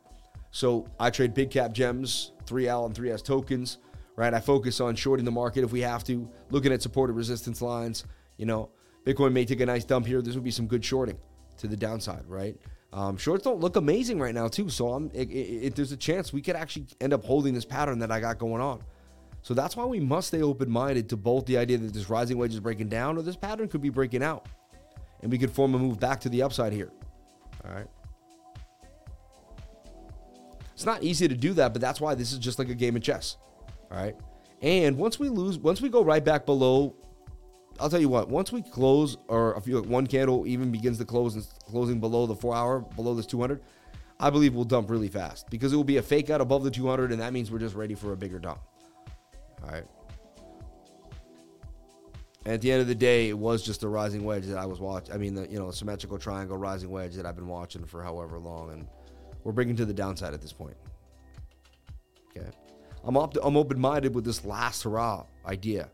[0.51, 3.79] So I trade big cap gems, 3L and 3S tokens,
[4.19, 4.33] right?
[4.33, 8.03] I focus on shorting the market if we have to, looking at supported resistance lines.
[8.35, 8.69] You know,
[9.05, 10.21] Bitcoin may take a nice dump here.
[10.21, 11.17] This would be some good shorting
[11.59, 12.57] to the downside, right?
[12.91, 15.97] Um, shorts don't look amazing right now too, so I'm, it, it, it, there's a
[15.97, 18.83] chance we could actually end up holding this pattern that I got going on.
[19.41, 22.53] So that's why we must stay open-minded to both the idea that this rising wedge
[22.53, 24.47] is breaking down or this pattern could be breaking out,
[25.21, 26.91] and we could form a move back to the upside here.
[27.63, 27.87] All right.
[30.73, 32.97] It's not easy to do that, but that's why this is just like a game
[32.97, 33.37] of chess.
[33.91, 34.15] All right.
[34.61, 36.95] And once we lose, once we go right back below,
[37.79, 41.05] I'll tell you what, once we close, or if you one candle even begins to
[41.05, 43.61] close and closing below the four hour, below this 200,
[44.19, 46.71] I believe we'll dump really fast because it will be a fake out above the
[46.71, 48.59] 200, and that means we're just ready for a bigger dump.
[49.63, 49.85] All right.
[52.45, 54.65] And at the end of the day, it was just a rising wedge that I
[54.65, 55.13] was watching.
[55.13, 58.39] I mean, the you know symmetrical triangle rising wedge that I've been watching for however
[58.39, 58.87] long, and
[59.43, 60.75] we're bringing to the downside at this point.
[62.35, 62.49] Okay.
[63.03, 65.89] I'm op- I'm open minded with this last hurrah idea,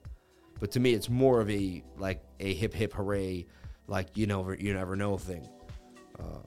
[0.59, 3.45] but to me, it's more of a like a hip hip hooray,
[3.87, 5.47] like you know you never know thing.
[6.19, 6.39] Uh,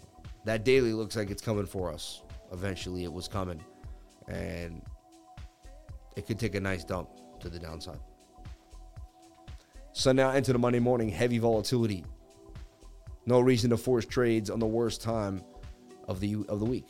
[0.44, 2.22] that daily looks like it's coming for us.
[2.52, 3.62] Eventually, it was coming,
[4.26, 4.82] and
[6.16, 7.08] it could take a nice dump
[7.40, 8.00] to the downside.
[9.92, 12.04] So now into the Monday morning, heavy volatility.
[13.26, 15.42] No reason to force trades on the worst time
[16.08, 16.86] of the of the week,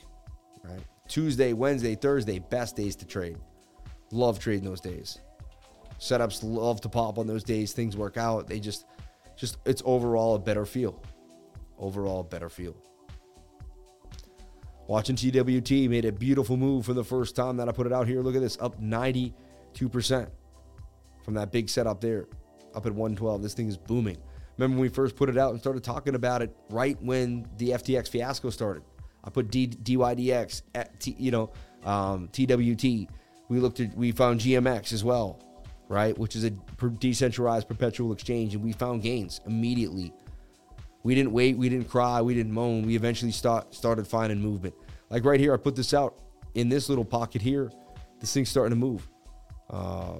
[0.62, 0.80] right?
[1.08, 3.38] Tuesday, Wednesday, Thursday, best days to trade.
[4.10, 5.18] Love trading those days.
[6.00, 7.72] Setups love to pop on those days.
[7.72, 8.46] Things work out.
[8.46, 8.86] They just,
[9.36, 11.02] just it's overall a better feel.
[11.78, 12.76] Overall, better feel.
[14.86, 18.06] Watching TWT made a beautiful move for the first time that I put it out
[18.06, 18.22] here.
[18.22, 19.32] Look at this, up 92%
[21.22, 22.26] from that big setup there,
[22.74, 23.42] up at 112.
[23.42, 24.16] This thing is booming.
[24.56, 27.70] Remember when we first put it out and started talking about it right when the
[27.70, 28.82] FTX fiasco started?
[29.22, 31.52] I put D, DYDX, at T, you know,
[31.84, 33.08] um, TWT.
[33.48, 35.40] We looked at, we found GMX as well,
[35.88, 36.16] right?
[36.16, 40.12] Which is a decentralized perpetual exchange, and we found gains immediately.
[41.02, 42.82] We didn't wait, we didn't cry, we didn't moan.
[42.82, 44.74] We eventually start, started finding movement.
[45.10, 46.20] Like right here, I put this out
[46.54, 47.70] in this little pocket here.
[48.20, 49.08] This thing's starting to move.
[49.70, 50.18] Uh,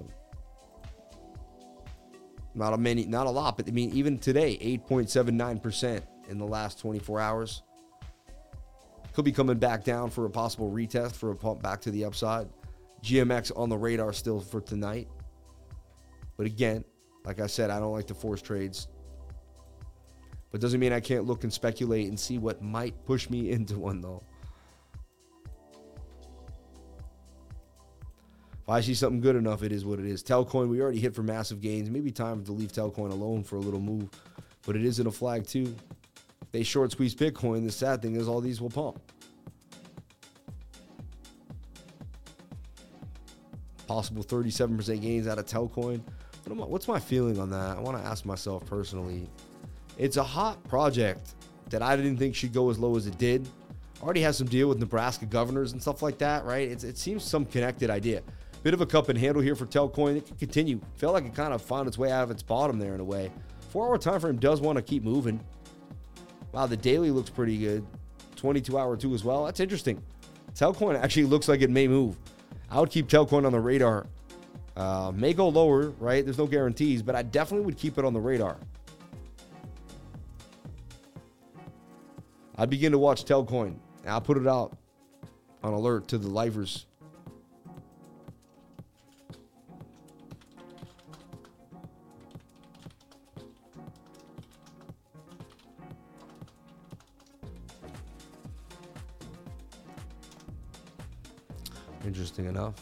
[2.55, 4.59] not a many, not a lot, but I mean, even today,
[4.89, 7.63] 8.79% in the last 24 hours.
[9.13, 12.05] Could be coming back down for a possible retest for a pump back to the
[12.05, 12.49] upside.
[13.03, 15.09] GMX on the radar still for tonight.
[16.37, 16.85] But again,
[17.25, 18.89] like I said, I don't like to force trades.
[20.51, 23.79] But doesn't mean I can't look and speculate and see what might push me into
[23.79, 24.23] one though.
[28.63, 30.23] If I see something good enough, it is what it is.
[30.23, 31.91] Telcoin, we already hit for massive gains.
[31.91, 34.11] Maybe time to leave Telcoin alone for a little move.
[34.67, 35.75] But it is in a flag too
[36.53, 39.01] they short squeeze Bitcoin, the sad thing is all these will pump.
[43.89, 46.05] Possible 37% gains out of Telcoin.
[46.47, 47.79] What's my feeling on that?
[47.79, 49.27] I want to ask myself personally.
[49.97, 51.35] It's a hot project
[51.71, 53.49] that I didn't think should go as low as it did.
[54.03, 56.69] Already has some deal with Nebraska governors and stuff like that, right?
[56.69, 58.23] It's, it seems some connected idea.
[58.63, 60.19] Bit of a cup and handle here for Telcoin.
[60.19, 60.81] It can continue.
[60.97, 63.05] Felt like it kind of found its way out of its bottom there in a
[63.05, 63.33] way.
[63.71, 65.41] Four hour time frame does want to keep moving.
[66.53, 67.87] Wow, the daily looks pretty good.
[68.37, 69.47] 22 hour two as well.
[69.47, 70.03] That's interesting.
[70.55, 72.19] Telcoin actually looks like it may move.
[72.71, 74.07] I would keep Telcoin on the radar.
[74.77, 76.25] Uh, may go lower, right?
[76.25, 78.57] There's no guarantees, but I definitely would keep it on the radar.
[82.57, 83.81] I'd begin to watch Telcoin.
[84.07, 84.77] I'll put it out
[85.63, 86.87] on alert to the Lifers.
[102.59, 102.75] Enough.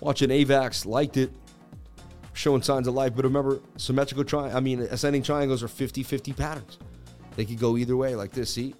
[0.00, 1.30] Watching AVAX, liked it,
[2.32, 3.14] showing signs of life.
[3.14, 6.78] But remember, symmetrical triangle, I mean, ascending triangles are 50 50 patterns.
[7.36, 8.52] They could go either way, like this.
[8.52, 8.74] See,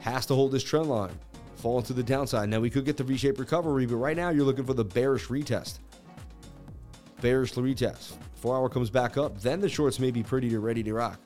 [0.00, 1.18] has to hold this trend line,
[1.56, 2.48] fall into the downside.
[2.48, 4.84] Now, we could get the V shaped recovery, but right now you're looking for the
[4.84, 5.78] bearish retest.
[7.20, 8.16] Bearish retest.
[8.34, 11.18] Four hour comes back up, then the shorts may be pretty to ready to rock.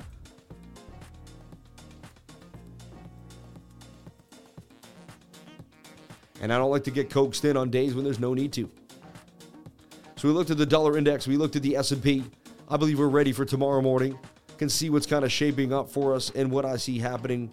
[6.40, 8.70] And I don't like to get coaxed in on days when there's no need to.
[10.16, 12.24] So we looked at the dollar index, we looked at the S&P.
[12.68, 14.18] I believe we're ready for tomorrow morning.
[14.58, 17.52] Can see what's kind of shaping up for us and what I see happening.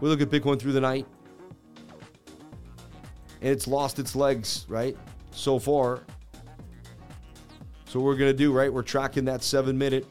[0.00, 1.06] We look at Bitcoin through the night.
[3.40, 4.96] And it's lost its legs, right?
[5.30, 6.02] So far.
[7.86, 8.72] So we're going to do, right?
[8.72, 10.06] We're tracking that 7 minute.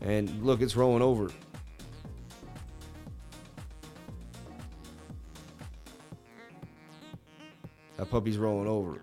[0.00, 1.30] And look, it's rolling over.
[8.10, 9.00] Puppy's rolling over.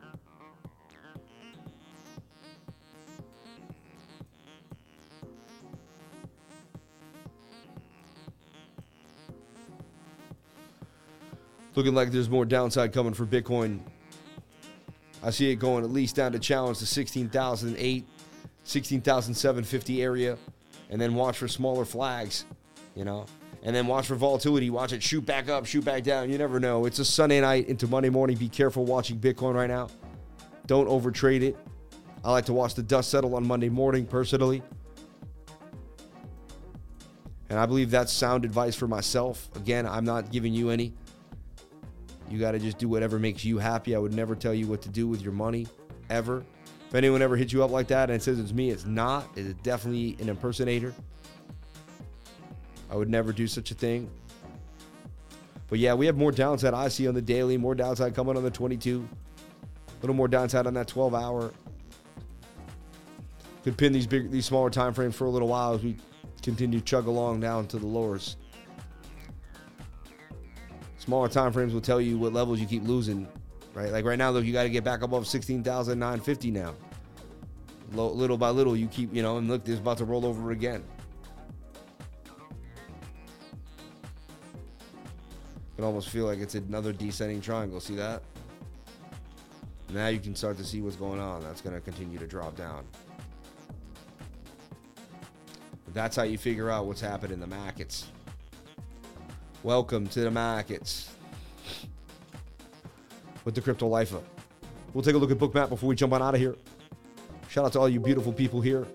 [11.75, 13.81] Looking like there's more downside coming for Bitcoin.
[15.21, 18.05] I see it going at least down to challenge the 16,008,
[18.63, 20.37] 16,750 area,
[20.89, 22.45] and then watch for smaller flags,
[22.95, 23.25] you know
[23.65, 24.69] and then watch for volatility.
[24.69, 26.29] Watch it shoot back up, shoot back down.
[26.29, 26.85] You never know.
[26.85, 28.37] It's a Sunday night into Monday morning.
[28.37, 29.89] Be careful watching Bitcoin right now.
[30.67, 31.57] Don't overtrade it.
[32.23, 34.61] I like to watch the dust settle on Monday morning personally.
[37.49, 39.49] And I believe that's sound advice for myself.
[39.55, 40.93] Again, I'm not giving you any.
[42.29, 43.95] You got to just do whatever makes you happy.
[43.95, 45.67] I would never tell you what to do with your money,
[46.09, 46.43] ever.
[46.87, 49.27] If anyone ever hits you up like that and says it's me, it's not.
[49.35, 50.93] It's definitely an impersonator.
[52.95, 54.09] I would never do such a thing.
[55.67, 58.43] But yeah, we have more downside I see on the daily, more downside coming on
[58.43, 59.05] the 22.
[59.05, 61.51] A little more downside on that 12 hour.
[63.65, 65.97] Could pin these big these smaller time frames for a little while as we
[66.41, 68.37] continue to chug along down to the lowers.
[70.97, 73.27] Smaller time frames will tell you what levels you keep losing,
[73.73, 73.91] right?
[73.91, 76.73] Like right now, look, you got to get back above 16,950 now.
[77.91, 80.51] little by little, you keep, you know, and look, this is about to roll over
[80.51, 80.81] again.
[85.75, 87.79] Can almost feel like it's another descending triangle.
[87.79, 88.21] See that?
[89.89, 91.43] Now you can start to see what's going on.
[91.43, 92.85] That's going to continue to drop down.
[95.93, 98.07] That's how you figure out what's happening in the markets.
[99.63, 101.09] Welcome to the markets
[103.43, 104.21] with the Crypto Lifer.
[104.93, 106.55] We'll take a look at Bookmap before we jump on out of here.
[107.49, 108.85] Shout out to all you beautiful people here.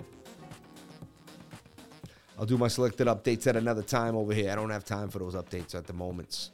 [2.39, 4.51] I'll do my selected updates at another time over here.
[4.51, 6.53] I don't have time for those updates at the moments.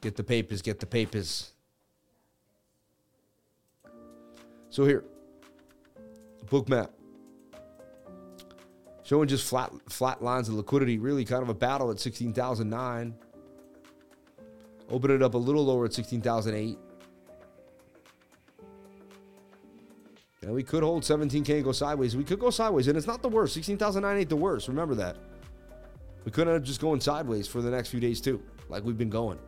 [0.00, 1.52] Get the papers, get the papers.
[4.70, 5.04] So here,
[6.46, 6.90] Bookmap.
[9.02, 10.98] showing just flat flat lines of liquidity.
[10.98, 13.14] Really, kind of a battle at sixteen thousand nine.
[14.90, 16.78] Open it up a little lower at sixteen thousand eight.
[20.42, 22.16] Yeah, we could hold 17K and go sideways.
[22.16, 23.54] We could go sideways, and it's not the worst.
[23.54, 24.68] 16,009 ain't the worst.
[24.68, 25.16] Remember that.
[26.24, 28.96] We could end up just going sideways for the next few days, too, like we've
[28.96, 29.38] been going.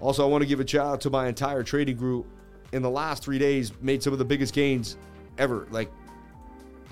[0.00, 2.26] Also, I want to give a shout out to my entire trading group.
[2.72, 4.96] In the last three days, made some of the biggest gains
[5.38, 5.66] ever.
[5.70, 5.90] Like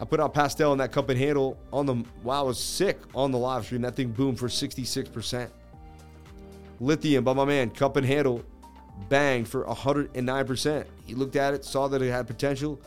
[0.00, 2.98] I put out pastel on that cup and handle on the wow, I was sick
[3.14, 3.82] on the live stream.
[3.82, 5.50] That thing boomed for 66%.
[6.80, 8.42] Lithium by my man, cup and handle,
[9.08, 10.84] banged for 109%.
[11.06, 12.80] He looked at it, saw that it had potential.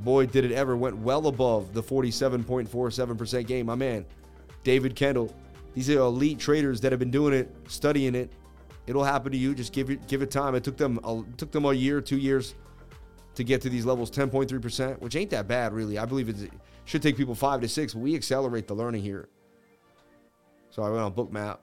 [0.00, 0.76] Boy, did it ever.
[0.76, 3.66] Went well above the 47.47% gain.
[3.66, 4.04] My man,
[4.64, 5.34] David Kendall.
[5.74, 8.30] These are elite traders that have been doing it, studying it.
[8.86, 9.54] It'll happen to you.
[9.54, 10.54] Just give it give it time.
[10.54, 12.54] It took them a, took them a year, two years
[13.34, 15.98] to get to these levels 10.3%, which ain't that bad, really.
[15.98, 16.50] I believe it
[16.84, 19.28] should take people five to six, but we accelerate the learning here.
[20.70, 21.58] So I went on Bookmap.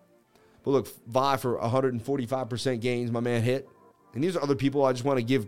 [0.64, 3.70] But look, VAI for 145% gains, my man hit.
[4.14, 5.48] And these are other people I just want to give,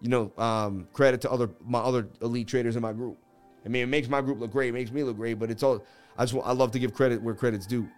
[0.00, 3.16] you know, um, credit to other my other elite traders in my group.
[3.64, 5.62] I mean, it makes my group look great, it makes me look great, but it's
[5.62, 5.84] all
[6.18, 7.88] I just I love to give credit where credit's due.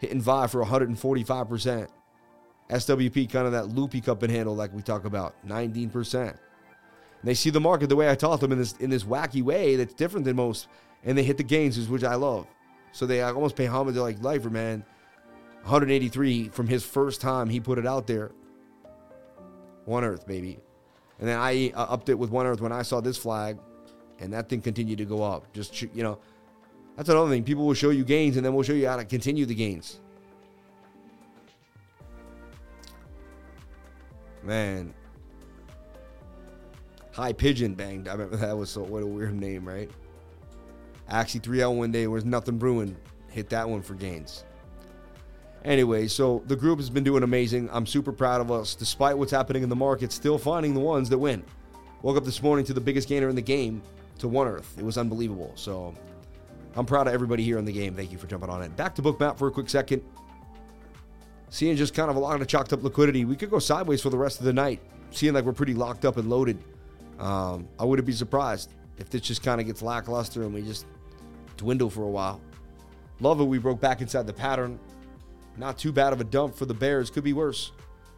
[0.00, 1.88] Hitting VAI for 145%.
[2.70, 6.38] SWP kind of that loopy cup and handle like we talk about, 19%
[7.24, 9.76] they see the market the way I taught them in this in this wacky way
[9.76, 10.68] that's different than most,
[11.04, 12.46] and they hit the gains, which I love.
[12.92, 14.84] So they almost pay homage to like Lifer, man.
[15.62, 18.32] 183 from his first time he put it out there.
[19.86, 20.58] One Earth, baby.
[21.18, 23.58] And then I uh, upped it with One Earth when I saw this flag,
[24.18, 25.50] and that thing continued to go up.
[25.54, 26.18] Just you know,
[26.96, 27.42] that's another thing.
[27.42, 30.00] People will show you gains, and then we'll show you how to continue the gains.
[34.44, 34.94] Man,
[37.12, 38.08] High Pigeon banged.
[38.08, 39.90] I remember that was so what a weird name, right?
[41.08, 42.96] Actually, 3 L one day was nothing brewing.
[43.30, 44.44] Hit that one for gains.
[45.64, 47.70] Anyway, so the group has been doing amazing.
[47.72, 48.74] I'm super proud of us.
[48.74, 51.42] Despite what's happening in the market, still finding the ones that win.
[52.02, 53.82] Woke up this morning to the biggest gainer in the game
[54.18, 54.74] to One Earth.
[54.78, 55.52] It was unbelievable.
[55.54, 55.94] So
[56.76, 57.94] I'm proud of everybody here in the game.
[57.94, 58.76] Thank you for jumping on it.
[58.76, 60.02] Back to Bookmap for a quick second.
[61.54, 63.24] Seeing just kind of a lot of chalked up liquidity.
[63.24, 64.80] We could go sideways for the rest of the night.
[65.12, 66.58] Seeing like we're pretty locked up and loaded.
[67.20, 70.84] Um, I wouldn't be surprised if this just kind of gets lackluster and we just
[71.56, 72.40] dwindle for a while.
[73.20, 73.44] Love it.
[73.44, 74.80] We broke back inside the pattern.
[75.56, 77.08] Not too bad of a dump for the Bears.
[77.08, 77.70] Could be worse.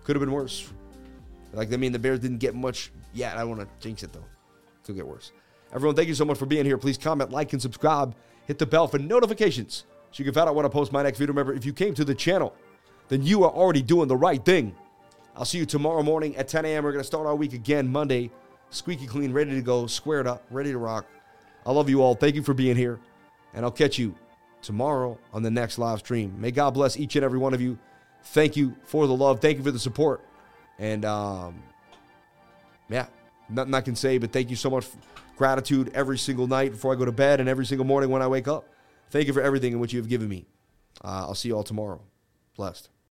[0.04, 0.72] Could have been worse.
[1.52, 3.36] Like, I mean, the Bears didn't get much yet.
[3.36, 4.24] I don't want to jinx it, though.
[4.84, 5.32] Could get worse.
[5.74, 6.78] Everyone, thank you so much for being here.
[6.78, 8.14] Please comment, like, and subscribe.
[8.46, 11.18] Hit the bell for notifications so you can find out when I post my next
[11.18, 11.34] video.
[11.34, 12.54] Remember, if you came to the channel,
[13.08, 14.74] then you are already doing the right thing.
[15.36, 16.84] I'll see you tomorrow morning at 10 a.m.
[16.84, 18.30] We're going to start our week again Monday
[18.70, 21.06] squeaky clean, ready to go, squared up, ready to rock.
[21.64, 22.14] I love you all.
[22.14, 23.00] Thank you for being here.
[23.54, 24.14] And I'll catch you
[24.62, 26.34] tomorrow on the next live stream.
[26.40, 27.78] May God bless each and every one of you.
[28.22, 29.40] Thank you for the love.
[29.40, 30.20] Thank you for the support.
[30.78, 31.62] And um,
[32.88, 33.06] yeah,
[33.48, 34.86] nothing I can say, but thank you so much.
[35.36, 38.26] Gratitude every single night before I go to bed and every single morning when I
[38.26, 38.68] wake up.
[39.10, 40.46] Thank you for everything in which you have given me.
[41.04, 42.00] Uh, I'll see you all tomorrow.
[42.56, 42.88] Blessed.